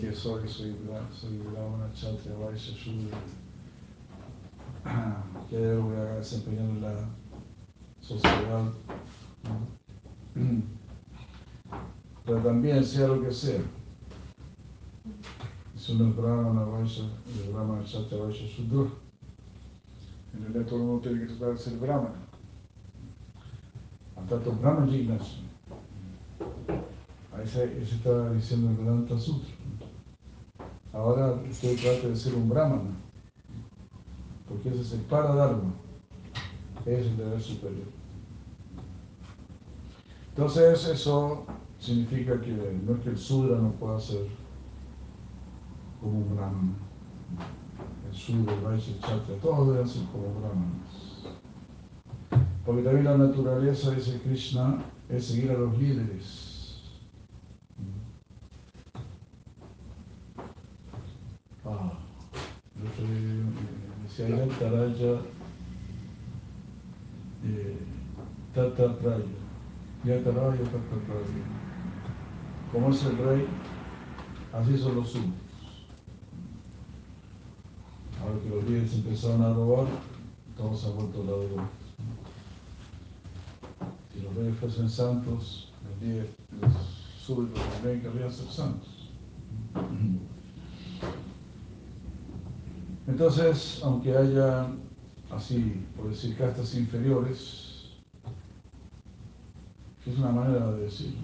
[0.00, 3.18] que soy, soy, bra- soy Brahmana, Kshatriya, Vaishya, Shudra,
[5.50, 6.94] que voy a desempeñar en la
[8.00, 8.64] sociedad.
[9.44, 10.42] ¿no?
[12.24, 13.60] Pero también sea lo que sea,
[15.76, 18.90] si uno es Brahmana, Vaishya, y Brahmana, Kshatriya, Vaishya, Shudra,
[20.36, 22.14] en realidad todo el mundo tiene que tratar de ser Brahmana.
[24.28, 25.38] Tanto Brahman Jignasya.
[27.36, 29.54] Ahí se, ahí se está diciendo el Vedanta Sutra.
[30.94, 32.94] Ahora usted trata de ser un brahmana,
[34.48, 35.74] porque ese es el paradharma,
[36.86, 37.88] es el deber superior.
[40.28, 41.44] Entonces eso
[41.80, 42.52] significa que
[42.86, 44.28] no es que el sudra no pueda ser
[46.00, 46.74] como un brahmana.
[48.14, 51.26] Sudra, el el kshatriya, todos como brahmanas.
[52.64, 56.82] Porque también la naturaleza, dice Krishna, es seguir a los líderes.
[61.64, 61.92] Ah,
[64.04, 65.20] decía Yataraya
[67.44, 67.78] eh,
[68.54, 69.24] Tata Praya.
[70.04, 71.44] Yataraya Tata Praya.
[72.72, 73.46] Como es el rey,
[74.52, 75.43] así son los súbditos.
[78.24, 79.86] Ahora que los líderes empezaron a robar,
[80.56, 81.70] todos han vuelto ladrones.
[84.12, 86.72] Si los reyes fuesen santos, los líderes, los
[87.20, 89.10] súbditos también querrían ser santos.
[93.06, 94.68] Entonces, aunque haya,
[95.30, 97.90] así, por decir, castas inferiores,
[100.02, 101.20] que es una manera de decirlo,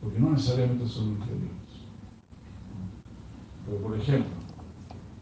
[0.00, 1.52] porque no necesariamente son inferiores.
[3.64, 4.41] Pero, por ejemplo,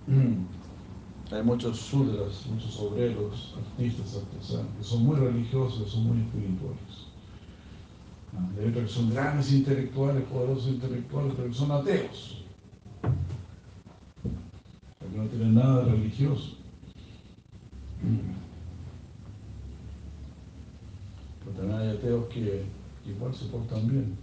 [0.07, 7.07] hay muchos sudras, muchos obreros, artistas, artesanos, que son muy religiosos, son muy espirituales.
[8.37, 12.41] Ah, hay que son grandes intelectuales, poderosos intelectuales, pero que son ateos
[15.01, 16.57] porque no tienen nada religioso.
[21.45, 22.65] Pero también hay ateos que,
[23.07, 24.17] igual se portan bien.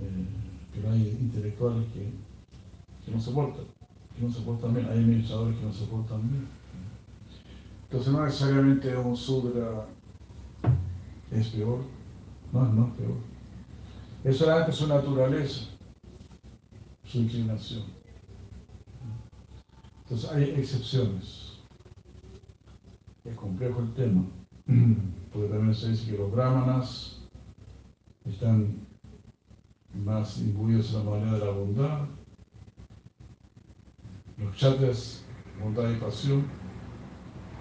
[0.00, 0.26] eh,
[0.74, 2.10] pero hay intelectuales que,
[3.04, 3.64] que no soportan,
[4.16, 6.48] que no soportan bien, hay administradores que no soportan bien.
[7.84, 9.86] Entonces no necesariamente un sudra
[11.30, 11.80] es peor,
[12.52, 13.16] no, no es peor.
[14.24, 15.64] Es solamente su naturaleza,
[17.04, 17.84] su inclinación.
[20.02, 21.58] Entonces hay excepciones.
[23.24, 24.24] Es complejo el tema,
[25.32, 27.20] porque también se dice que los brahmanas
[28.24, 28.86] están
[30.04, 32.08] más imbuidos en la manera de la bondad,
[34.42, 35.24] los chatas,
[35.60, 36.44] bondad y pasión,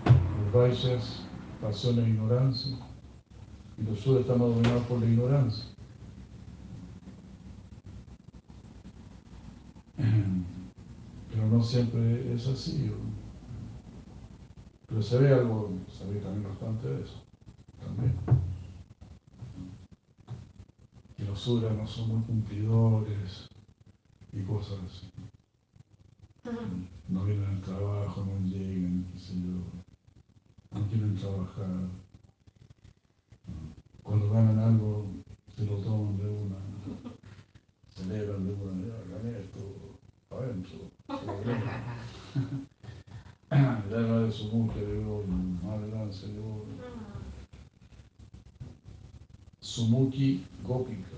[0.05, 1.23] los vaishyas,
[1.61, 2.77] pasión e ignorancia,
[3.77, 5.65] y los sudras están dominados por la ignorancia.
[11.29, 12.91] Pero no siempre es así.
[14.87, 17.23] Pero se ve algo, se ve también bastante de eso.
[17.79, 18.15] También.
[21.15, 23.47] Que los sudras no son muy cumplidores
[24.33, 25.10] y cosas así.
[27.07, 29.35] No vienen al trabajo, no llegan, qué sé.
[29.35, 31.87] No quieren trabajar.
[34.03, 35.05] Cuando ganan algo,
[35.55, 36.57] se lo toman de una.
[37.95, 38.85] Celebran de una.
[38.85, 39.59] Ya gané esto
[40.29, 40.91] adentro.
[43.49, 45.03] Ya no de su mujer, de
[45.69, 46.41] adelante, de
[49.59, 51.17] Sumuki Gopika.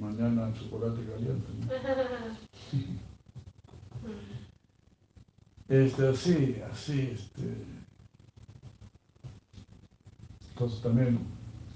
[0.00, 1.46] Mañana chocolate caliente.
[1.60, 1.68] ¿no?
[5.68, 7.64] Este, así, así, este.
[10.48, 11.20] Entonces también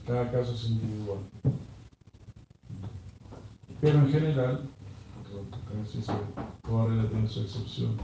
[0.05, 1.21] cada caso es individual.
[3.81, 4.69] Pero en general,
[5.69, 6.13] como se
[6.63, 7.97] toda regla tiene su excepción.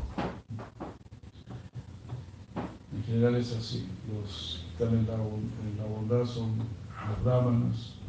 [2.94, 3.88] En general es así.
[4.14, 6.56] Los que están en la, en la bondad son
[7.08, 7.99] los brahmanas.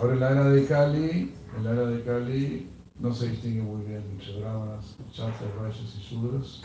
[0.00, 2.70] Ahora en la era de Kali, en la era de Kali
[3.00, 6.62] no se distingue muy bien entre brahmanas, chatas, vaishyas y sudras.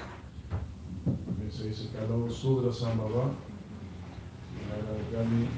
[1.03, 3.31] También se dice que a los sudras ambaba.
[4.55, 5.49] En la era de Kali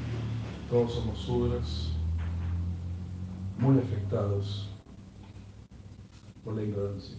[0.71, 1.91] todos somos sudras
[3.59, 4.71] muy afectados
[6.43, 7.15] por la ignorancia.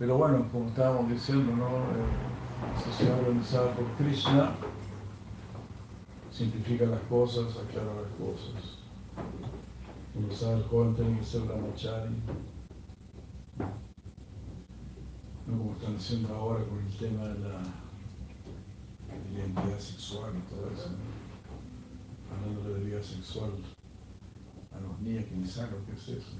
[0.00, 1.68] Pero bueno, como estábamos diciendo, ¿no?
[1.68, 4.52] Eh, sociedad organizada por Krishna
[6.36, 8.78] simplifica las cosas, aclara las cosas.
[10.12, 12.10] Cuando sabe el joven tiene que ser brahmachari.
[15.46, 17.62] No como están haciendo ahora con el tema de la
[19.32, 20.90] identidad sexual y todo eso.
[20.90, 20.98] ¿no?
[22.36, 23.52] Hablando de vida sexual
[24.76, 26.32] a los niños que ni saben lo que es eso.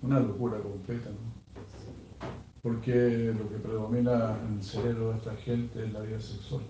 [0.00, 1.34] Una locura completa, ¿no?
[2.62, 6.62] Porque lo que predomina en el cerebro de esta gente es la vida sexual.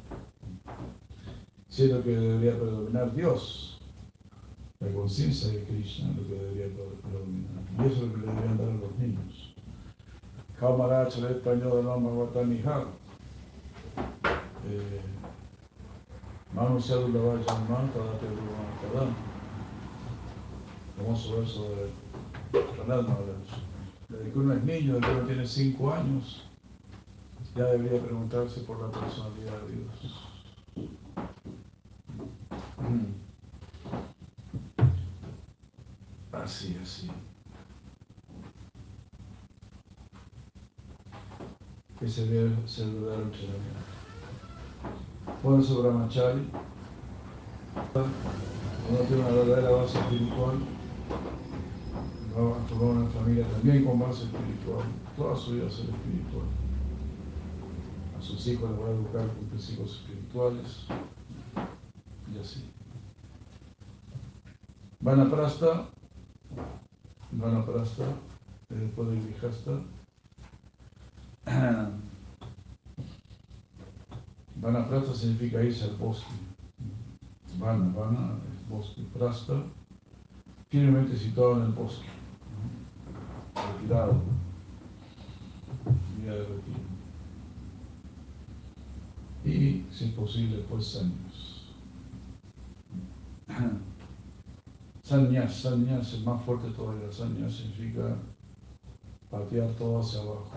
[1.75, 3.81] Siendo que debería predominar Dios,
[4.79, 6.69] la conciencia de Krishna es lo que debería
[7.03, 7.65] predominar.
[7.77, 9.57] Y eso es lo que le deberían dar a los niños.
[10.61, 12.87] Kamarach, el español de nombre Vatanihar.
[16.55, 18.29] Manu Sadhu la vaya man, Tadate
[18.93, 19.13] Tadam.
[20.97, 21.71] Famoso verso
[22.53, 23.09] de Maharaj.
[24.11, 26.49] Desde que uno es niño, desde que uno tiene 5 años,
[27.57, 30.34] ya debería preguntarse por la personalidad de Dios.
[36.33, 37.11] Así, así.
[42.01, 43.95] Ese debe ser el verdadero entrenamiento.
[45.43, 46.49] Bueno, eso brahmachari.
[48.91, 50.59] Uno tiene una verdadera base espiritual.
[52.37, 54.85] Va a formar una familia también con base espiritual.
[55.17, 56.47] Toda su vida ser espiritual.
[58.19, 60.87] A sus hijos les va a educar con principios espirituales.
[62.35, 62.65] Y así.
[65.05, 65.87] Vanaprasta,
[67.33, 68.05] Vanaprasta,
[68.71, 69.83] después de Grihasta.
[74.63, 76.33] Vanaprasta significa irse al bosque.
[77.59, 79.03] Vana, Vana es bosque.
[79.13, 79.63] Prasta,
[80.71, 82.09] firmemente situado en el bosque.
[83.55, 84.23] Retirado.
[86.19, 86.81] Vida de retiro.
[89.45, 91.75] Y, si es posible, pues años.
[95.05, 97.13] Sanyas, sanyas es más fuerte todavía.
[97.13, 98.17] Sanyas significa
[99.31, 100.51] patear todo hacia abajo.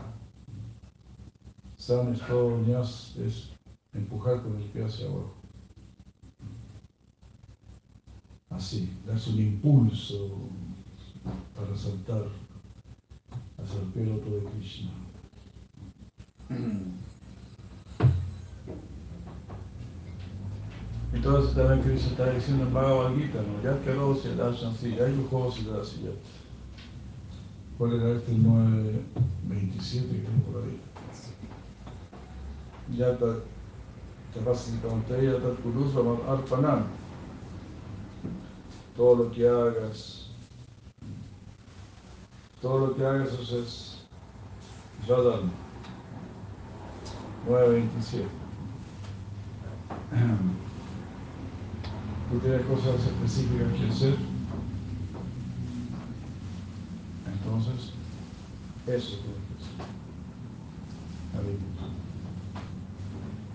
[1.76, 3.52] San es todo, nyas es
[3.94, 5.34] empujar con el pie hacia abajo.
[8.50, 10.32] Así, darse un impulso
[11.54, 12.24] para saltar
[13.58, 14.92] hacia el piloto de Krishna.
[21.28, 23.62] Entonces también Krishna está diciendo en Bhagavad ¿no?
[23.62, 24.50] Ya que lo se da
[24.96, 25.82] ya hay juegos y da.
[27.78, 28.32] ¿Cuál era este?
[28.32, 30.80] 927 creo por ahí.
[32.98, 33.26] Ya está.
[38.96, 40.30] Todo lo que hagas,
[42.62, 44.08] todo lo que hagas eso es
[45.06, 45.52] Yadan
[47.46, 48.28] 927
[52.30, 54.16] tú tienes cosas específicas que hacer,
[57.26, 57.94] entonces
[58.86, 59.88] eso tienes que hacer.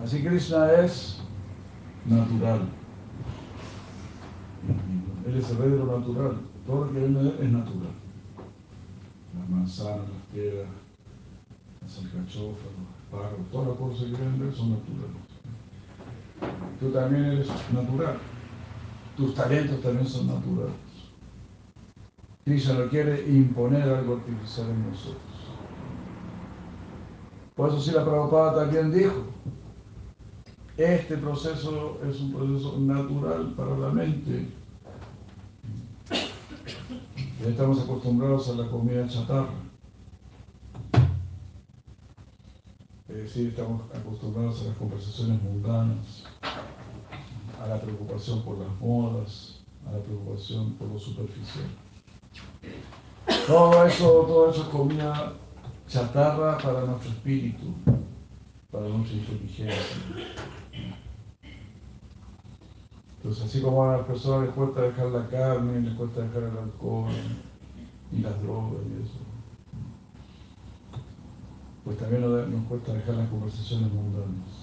[0.02, 1.20] Así Krishna es
[2.06, 2.62] natural.
[5.26, 6.40] Él es el rey de lo natural.
[6.66, 7.92] Todo lo que viene es natural.
[9.38, 10.68] Las manzanas, las piedras,
[11.82, 15.22] las alcachofas, los pájaros, todas las cosas que vienen son naturales.
[16.80, 18.18] Tú también eres natural
[19.16, 20.74] tus talentos también son naturales.
[22.44, 25.22] Krishna no quiere imponer algo artificial en nosotros.
[27.54, 29.26] Por eso si la Prabhupada también dijo,
[30.76, 34.48] este proceso es un proceso natural para la mente.
[37.46, 39.52] estamos acostumbrados a la comida chatarra.
[43.08, 46.24] Es decir, estamos acostumbrados a las conversaciones mundanas
[47.62, 51.66] a la preocupación por las modas, a la preocupación por lo superficial.
[53.46, 55.34] Todo eso, todo eso es comida
[55.86, 57.66] chatarra para nuestro espíritu,
[58.70, 59.96] para nuestra inteligencia.
[63.16, 66.58] Entonces, así como a las personas les cuesta dejar la carne, les cuesta dejar el
[66.58, 67.12] alcohol
[68.10, 69.18] y las drogas y eso,
[71.84, 74.62] pues también nos cuesta dejar las conversaciones mundanas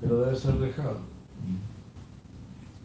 [0.00, 0.98] pero debe ser dejado.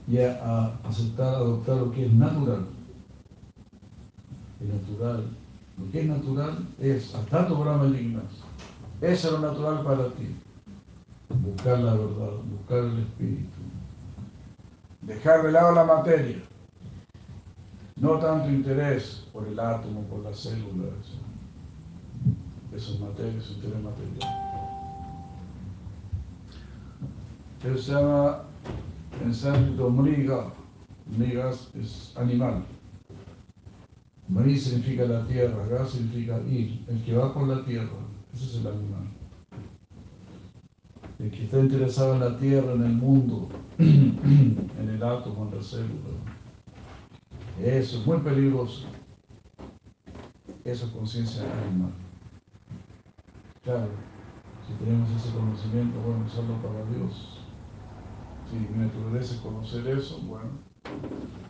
[0.07, 2.65] Y a, aceptar, adoptar lo que es natural.
[4.59, 5.25] El natural,
[5.77, 7.91] lo que es natural es, hasta tu Brahma
[9.01, 10.35] Eso es lo natural para ti.
[11.29, 13.57] Buscar la verdad, buscar el espíritu.
[15.01, 16.43] Dejar de lado la materia.
[17.95, 20.93] No tanto interés por el átomo, por las células.
[22.75, 24.50] Eso es materia, es interés material.
[27.63, 28.43] Llama
[29.23, 30.51] en sánscrito mriga.
[31.05, 32.63] Mriga es animal.
[34.29, 37.99] Mri significa la tierra, ga significa ir, el que va por la tierra.
[38.33, 39.07] Ese es el animal.
[41.19, 45.61] El que está interesado en la tierra, en el mundo, en el átomo, en la
[45.61, 46.09] célula.
[47.61, 48.87] Eso es muy peligroso.
[50.63, 51.91] Eso es conciencia animal.
[53.63, 53.89] Claro,
[54.65, 57.40] si tenemos ese conocimiento, bueno, usarlo para Dios.
[58.51, 60.49] Si mi naturaleza es conocer eso, bueno,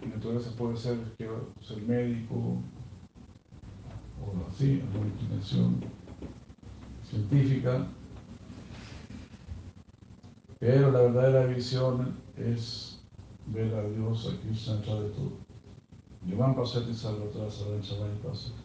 [0.04, 1.28] mi naturaleza puede ser que
[1.60, 2.62] ser médico o
[4.48, 5.82] así, alguna inclinación
[7.10, 7.88] científica,
[10.60, 13.04] pero la verdadera visión es
[13.48, 15.32] ver a Dios a Krishna de todo.
[16.28, 18.62] Yaman Pasati Salvatras Aranchavan Pasati.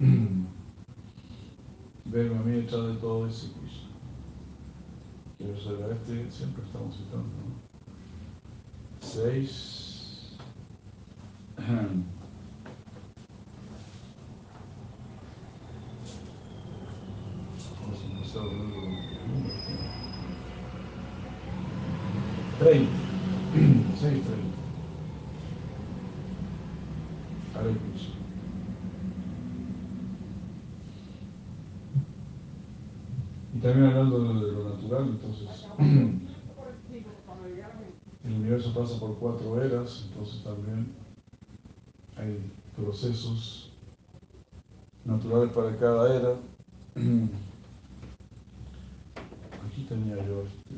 [2.06, 3.52] Verme a mí detrás de todo ese
[5.38, 7.28] que los agradece, siempre estamos citando.
[7.28, 7.54] ¿no?
[9.00, 10.36] Seis.
[17.80, 18.98] Vamos a empezar el número.
[22.58, 22.90] 30.
[24.00, 24.47] 6, 30.
[33.68, 35.66] También hablando de lo natural, entonces
[38.24, 40.86] el universo pasa por cuatro eras, entonces también
[42.16, 42.38] hay
[42.74, 43.70] procesos
[45.04, 46.30] naturales para cada era.
[49.66, 50.74] Aquí tenía yo este,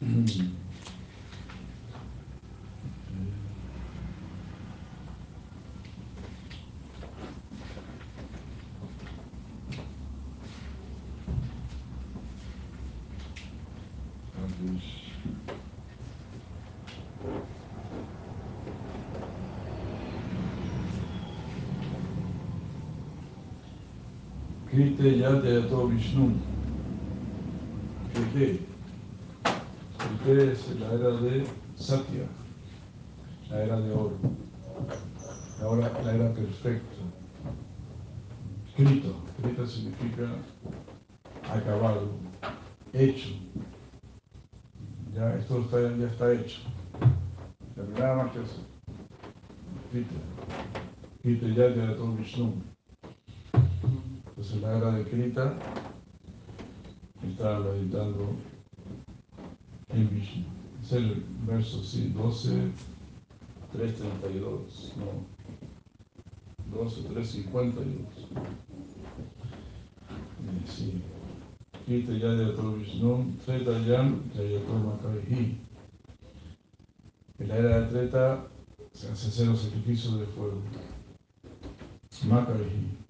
[24.76, 26.34] Krite Yate todo Vishnu.
[28.12, 28.60] Krite.
[29.98, 31.46] Krite es la era de
[31.76, 32.26] Satya,
[33.48, 34.18] la era de oro,
[35.62, 37.02] ahora la era perfecta.
[38.76, 39.08] Krita,
[39.40, 40.28] Krita significa
[41.50, 42.10] acabado,
[42.92, 43.30] hecho.
[45.14, 46.60] Ya esto ya está hecho.
[47.76, 48.64] La primera más que hacer.
[49.90, 50.16] Krita.
[51.22, 52.75] Krita ya de todo Vishnu.
[54.76, 55.58] Entonces la era de Krita
[57.26, 58.36] está meditando
[59.88, 60.44] en Vishnu.
[60.82, 62.72] Es el verso, sí, 12,
[63.72, 67.86] 332, no, 12, 352.
[70.42, 71.02] Eh, sí.
[71.86, 75.58] Kita Yayato Vishnu, Treta Yam, Yayato Makaihi.
[77.38, 78.46] En la era de Treta
[78.92, 80.60] se hace hacer los sacrificios de fuego.
[82.28, 83.05] Makaihi.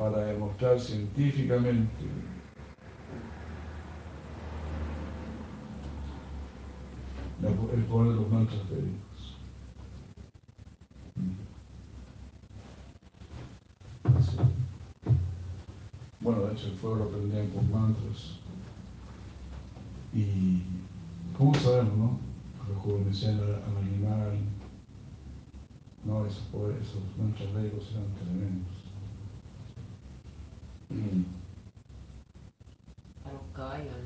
[0.00, 2.06] Para demostrar científicamente
[7.42, 9.36] el poder de los mantras védicos.
[14.22, 14.38] Sí.
[16.20, 18.38] Bueno, de hecho el fuego lo prendían con mantras.
[20.14, 20.62] Y,
[21.36, 22.18] ¿cómo sabemos, no?
[22.70, 24.38] Rejuvenecían al, al animal.
[26.06, 28.79] No, esos, poderes, esos mantras védicos eran tremendos.
[30.90, 31.24] Mm.
[33.24, 33.96] A los caballos,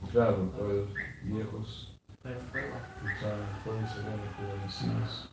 [0.00, 0.08] ¿no?
[0.10, 0.88] Claro, caballos
[1.22, 2.76] viejos Pero fuego.
[3.04, 5.30] escuchaban el fuego y serían rejuvenecidos.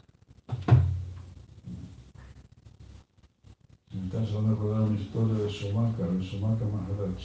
[3.93, 7.17] Entonces van a recordar una historia de Shomaka, de Shomaka Maharaj,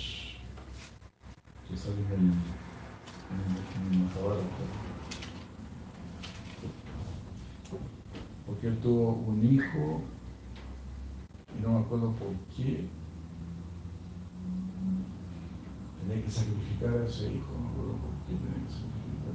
[1.68, 2.32] que sale en,
[3.30, 4.66] en, en Mahabharata.
[8.46, 10.00] Porque él tuvo un hijo,
[11.58, 12.88] y no me acuerdo por qué,
[16.06, 19.34] tenía que sacrificar a ese hijo, no me acuerdo por qué tenía que sacrificar.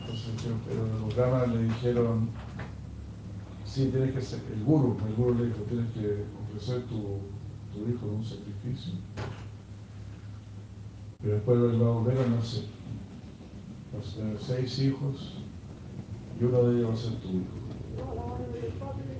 [0.00, 0.32] Entonces,
[0.66, 2.28] pero los Brahmanes le dijeron,
[3.64, 7.20] sí, tienes que ser, el guru, el guru le dijo, tienes que ofrecer tu,
[7.72, 8.94] tu hijo en un sacrificio.
[11.22, 12.64] Pero después él va a volver a nacer.
[13.96, 15.34] Vas a tener seis hijos
[16.40, 19.15] y uno de ellos va a ser tu hijo.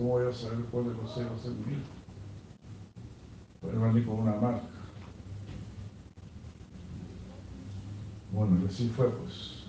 [0.00, 1.82] ¿Cómo voy a saber cuál de los seis va a ser mi hijo?
[4.06, 4.62] Con una marca.
[8.32, 9.66] Bueno, y así fue, pues.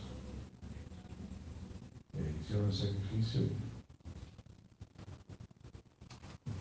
[2.16, 3.52] Eh, hicieron el sacrificio y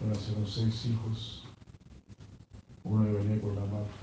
[0.05, 1.45] nacieron seis hijos.
[2.83, 3.95] Uno venía con la marca.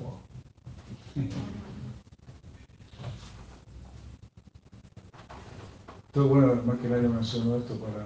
[0.00, 0.18] Wow.
[6.14, 8.04] Entonces, bueno, más que nadie mencionó esto para,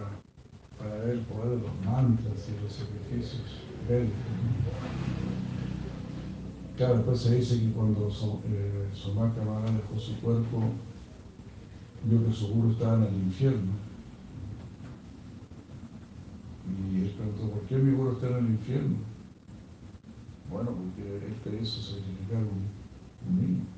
[0.79, 3.43] para ver el poder de los mantras y los sacrificios
[3.89, 4.17] bélicos.
[6.77, 10.63] Claro, después se dice que cuando eh, Somaka dejó su cuerpo,
[12.05, 13.73] vio que su guru estaba en el infierno.
[16.93, 18.99] Y él preguntó, ¿por qué mi guru está en el infierno?
[20.49, 23.76] Bueno, porque él hizo sacrificar un niño.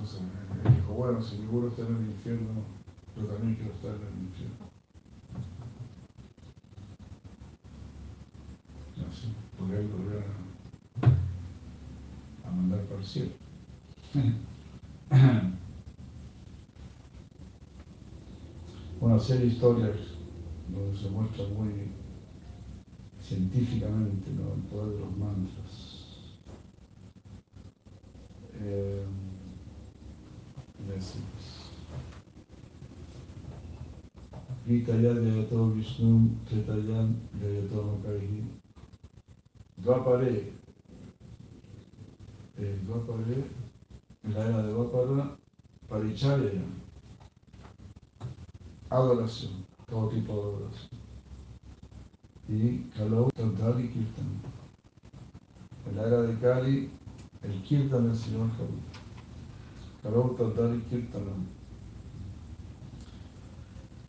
[0.00, 0.22] Entonces
[0.64, 2.64] él dijo, bueno, si guru está en el infierno,
[3.14, 4.56] yo también quiero estar en el infierno.
[9.10, 9.28] Así,
[9.58, 9.90] porque él
[12.46, 13.32] a mandar para el cielo.
[19.00, 19.96] Bueno, así hay historias
[20.68, 21.90] donde se muestra muy
[23.22, 24.52] científicamente ¿no?
[24.54, 26.06] el poder de los mantras.
[28.60, 29.06] Eh,
[30.88, 31.70] decimos.
[34.66, 38.44] Gita Yato Vishnu Tretayam Yato Makaihi
[39.78, 40.52] Dvapare
[42.58, 43.44] eh, Dvapare
[44.22, 45.36] en la era de Dvapara
[45.88, 46.62] Paricharya
[48.90, 51.00] adoración, todo tipo de adoración.
[52.48, 54.42] Y Kalau Tantali Kirtan.
[55.88, 56.90] En la era de Kali
[57.42, 58.99] el Kirtan del Señor Kalu
[60.02, 61.46] Kalau Tantali Kirtanam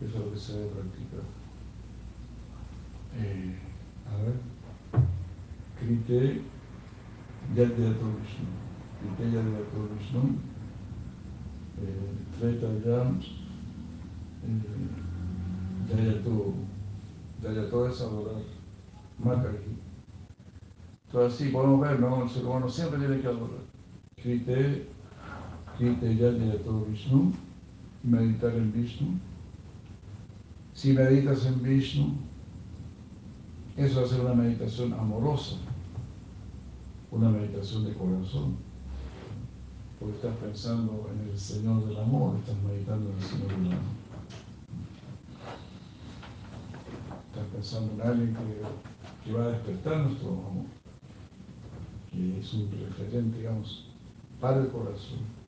[0.01, 1.25] eso es lo que se debe practicar
[3.17, 3.59] eh,
[4.09, 4.51] a ver
[5.81, 6.41] Krite
[7.55, 8.45] Yadyato Vishnu.
[8.99, 10.39] Krite Yadyato Vishnu.
[11.81, 13.19] Eh, Treta Yam.
[14.45, 16.53] Eh, Yayato.
[17.41, 18.43] Yayato es adorar.
[19.17, 19.57] Makari.
[21.07, 22.23] Entonces así podemos ver, ¿no?
[22.23, 23.65] El ser humano siempre tiene que adorar.
[24.21, 24.87] Krite.
[25.77, 27.33] Krite Yadyato Vishnu.
[28.03, 29.19] Meditar en Vishnu.
[30.73, 32.15] Si meditas en Vishnu,
[33.77, 35.55] Eso va a ser una meditación amorosa,
[37.09, 38.57] una meditación de corazón.
[39.99, 43.79] Porque estás pensando en el Señor del amor, estás meditando en el Señor del amor.
[47.29, 50.65] Estás pensando en alguien que, que va a despertar nuestro amor,
[52.11, 53.89] que es un referente, digamos,
[54.41, 55.40] para el corazón.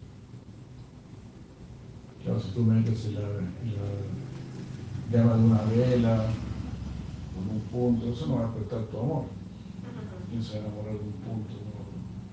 [2.23, 3.27] Tú metes en la, la
[5.11, 6.25] llama de una vela,
[7.35, 9.25] con un punto, eso no va a despertar tu amor.
[10.29, 11.53] ¿Quién se de un punto?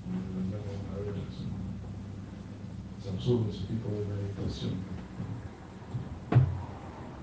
[0.07, 3.01] No, no, una vela, eso no.
[3.01, 4.71] Es absurdo ese tipo de meditación.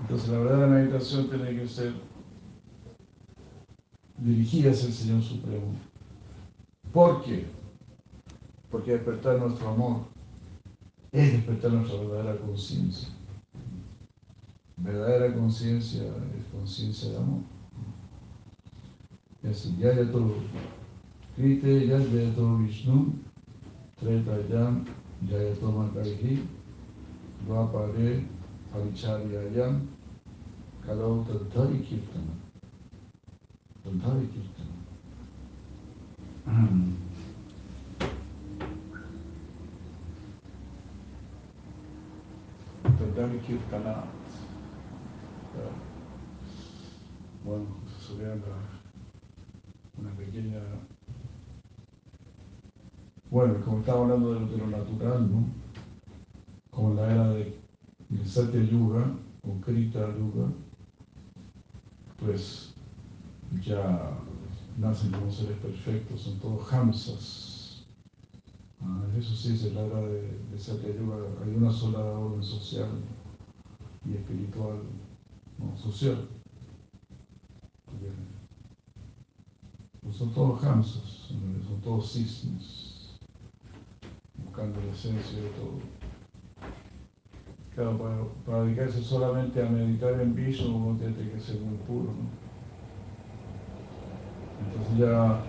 [0.01, 1.93] Entonces la verdadera meditación tiene que ser
[4.19, 5.73] dirigida hacia el Señor Supremo.
[6.93, 7.47] ¿Por qué?
[8.69, 10.18] Porque despertar nuestro amor
[11.11, 13.09] es despertar nuestra verdadera conciencia.
[14.77, 17.41] Verdadera conciencia es conciencia de amor.
[19.43, 20.35] Y así, ya ya todo.
[21.35, 23.13] Krite ya ya todo Vishnu,
[23.99, 24.85] Tretayam,
[25.29, 26.43] ya ya todo Makaihi,
[27.45, 28.25] Dvapare,
[28.71, 29.87] Paricharyayam,
[30.85, 32.33] Kalau Tantari Kirtana.
[33.83, 34.75] Tantari Kirtana.
[43.19, 44.05] Tantari Kirtana.
[47.43, 48.33] Bueno, eso sería
[49.97, 50.61] una pequeña...
[53.29, 55.43] Bueno, como estaba hablando de lo, de lo natural, ¿no?
[56.71, 57.59] Como la era de,
[58.25, 59.11] Satya Yuga,
[59.43, 60.47] o Krita Yuga,
[62.19, 62.73] pues
[63.61, 64.17] ya
[64.77, 67.48] nacen como seres perfectos, son todos hamsas.
[68.81, 72.89] Ah, eso sí la era de, de Satya Yuga, hay una sola orden social
[74.05, 74.79] y espiritual,
[75.57, 76.27] no, social.
[80.01, 81.27] Pues son todos hamsas,
[81.67, 83.17] son todos cisnes,
[84.43, 85.79] buscando la esencia de todo.
[87.75, 92.13] Claro, para, para dedicarse solamente a meditar en Vishnu uno tiene que ser muy puro,
[92.13, 92.39] ¿no?
[94.57, 95.48] Entonces ya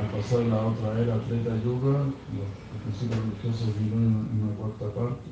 [0.00, 5.28] al pasar la otra era, Treta Yuga, los, principios religiosos disminuyen en una cuarta parte.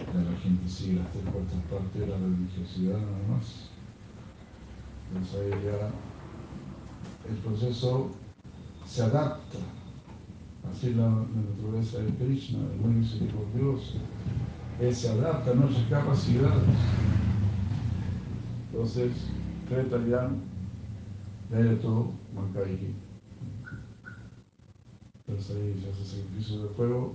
[0.00, 3.70] Ya la gente sigue las tres cuartas partes de la religiosidad nada más.
[5.08, 8.10] Entonces ahí ya el proceso
[8.84, 9.58] se adapta.
[10.68, 13.94] Así la, la naturaleza de Krishna, el muy misericordioso.
[14.80, 16.64] Él se adapta a nuestras capacidades.
[18.72, 19.12] Entonces,
[19.68, 20.30] Treta ya
[21.50, 22.12] ya todo.
[25.28, 27.14] Entonces ahí se hace sacrificio de fuego.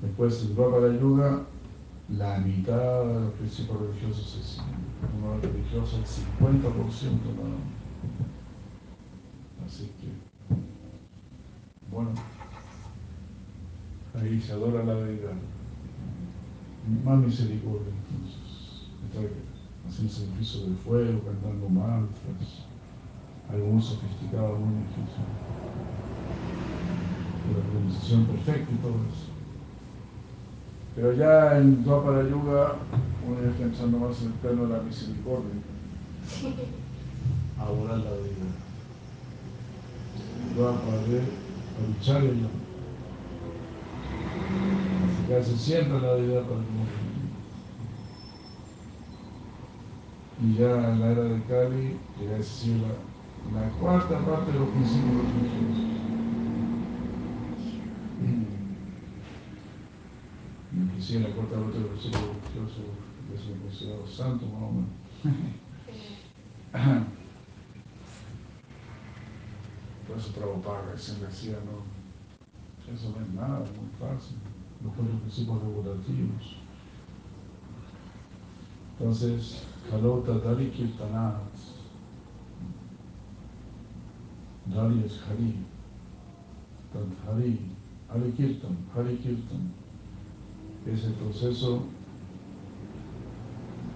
[0.00, 1.42] Después el Dvapara Yuga,
[2.08, 4.80] la mitad de los principios religiosos se siguen.
[5.18, 6.64] Uno religioso el 50%
[7.36, 7.80] nada más.
[9.66, 10.08] Así que,
[11.90, 12.10] bueno,
[14.14, 15.36] ahí se adora la deidad.
[17.04, 18.40] Más misericordia entonces.
[19.86, 22.64] Haciendo sacrificio de fuego, cantando mantras
[23.50, 25.24] algo muy sofisticado, muy difícil.
[27.50, 29.30] La organización perfecta y todo eso.
[30.94, 32.76] Pero ya en Dvapara Yuga,
[33.26, 35.54] uno ya está pensando más en el plano de la misericordia.
[37.58, 38.54] Adorar la deidad.
[40.56, 41.02] Dvapara
[41.76, 42.30] Parichaya
[45.06, 47.10] Acercarse siempre a la deidad para que no
[50.42, 54.58] y ya en la era de Kali, llega a decir la, la cuarta parte de
[54.58, 55.89] los principios religiosos.
[61.00, 62.84] Y inclusive la cuarta parte de los principios religiosos
[63.30, 64.90] que son considerados santos, más o menos.
[70.06, 71.84] Por eso Prabhupada siempre decía, no,
[72.92, 74.36] eso no es nada, es muy fácil.
[74.84, 76.56] Los cuatro principios regulativos.
[78.98, 81.40] Entonces, Kalota Dari Kirtanat.
[84.66, 85.64] Dari es Hari.
[86.92, 87.58] Tant Hari,
[88.10, 89.79] Hari Kirtan, Hari Kirtan.
[90.86, 91.82] Es el proceso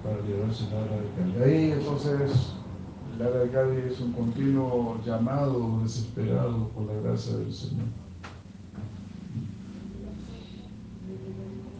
[0.03, 1.43] para liberarse de la de Kali.
[1.43, 2.53] Ahí entonces,
[3.19, 7.87] la de Kali es un continuo llamado desesperado por la gracia del Señor.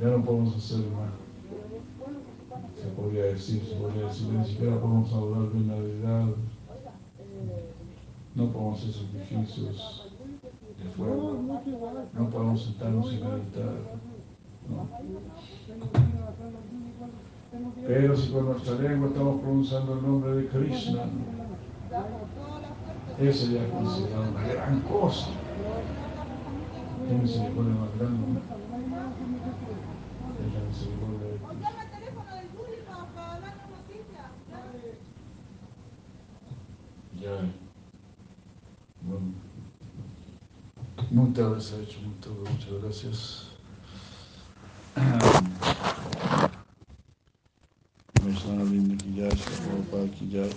[0.01, 1.25] Ya no podemos hacer más
[2.85, 6.27] se podría decir, se podría decir, ni siquiera podemos adorar bien la deidad,
[8.35, 10.11] no podemos hacer sacrificios
[10.83, 11.41] de fuego,
[12.13, 14.14] no podemos sentarnos y meditar.
[17.87, 21.05] Pero si con nuestra lengua estamos pronunciando el nombre de Krishna,
[23.19, 25.29] eso ya es una gran cosa.
[27.07, 28.41] ¿Qué misericordia más grande?
[30.41, 31.35] Es la misericordia de.
[37.21, 37.37] Ya.
[39.03, 39.45] Bueno.
[41.11, 43.44] Muchas gracias, muchas gracias.
[48.15, 48.53] हमेशा
[48.97, 49.57] की जय श्री
[50.09, 50.51] की जय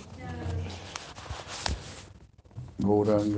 [2.82, 3.36] गौरांग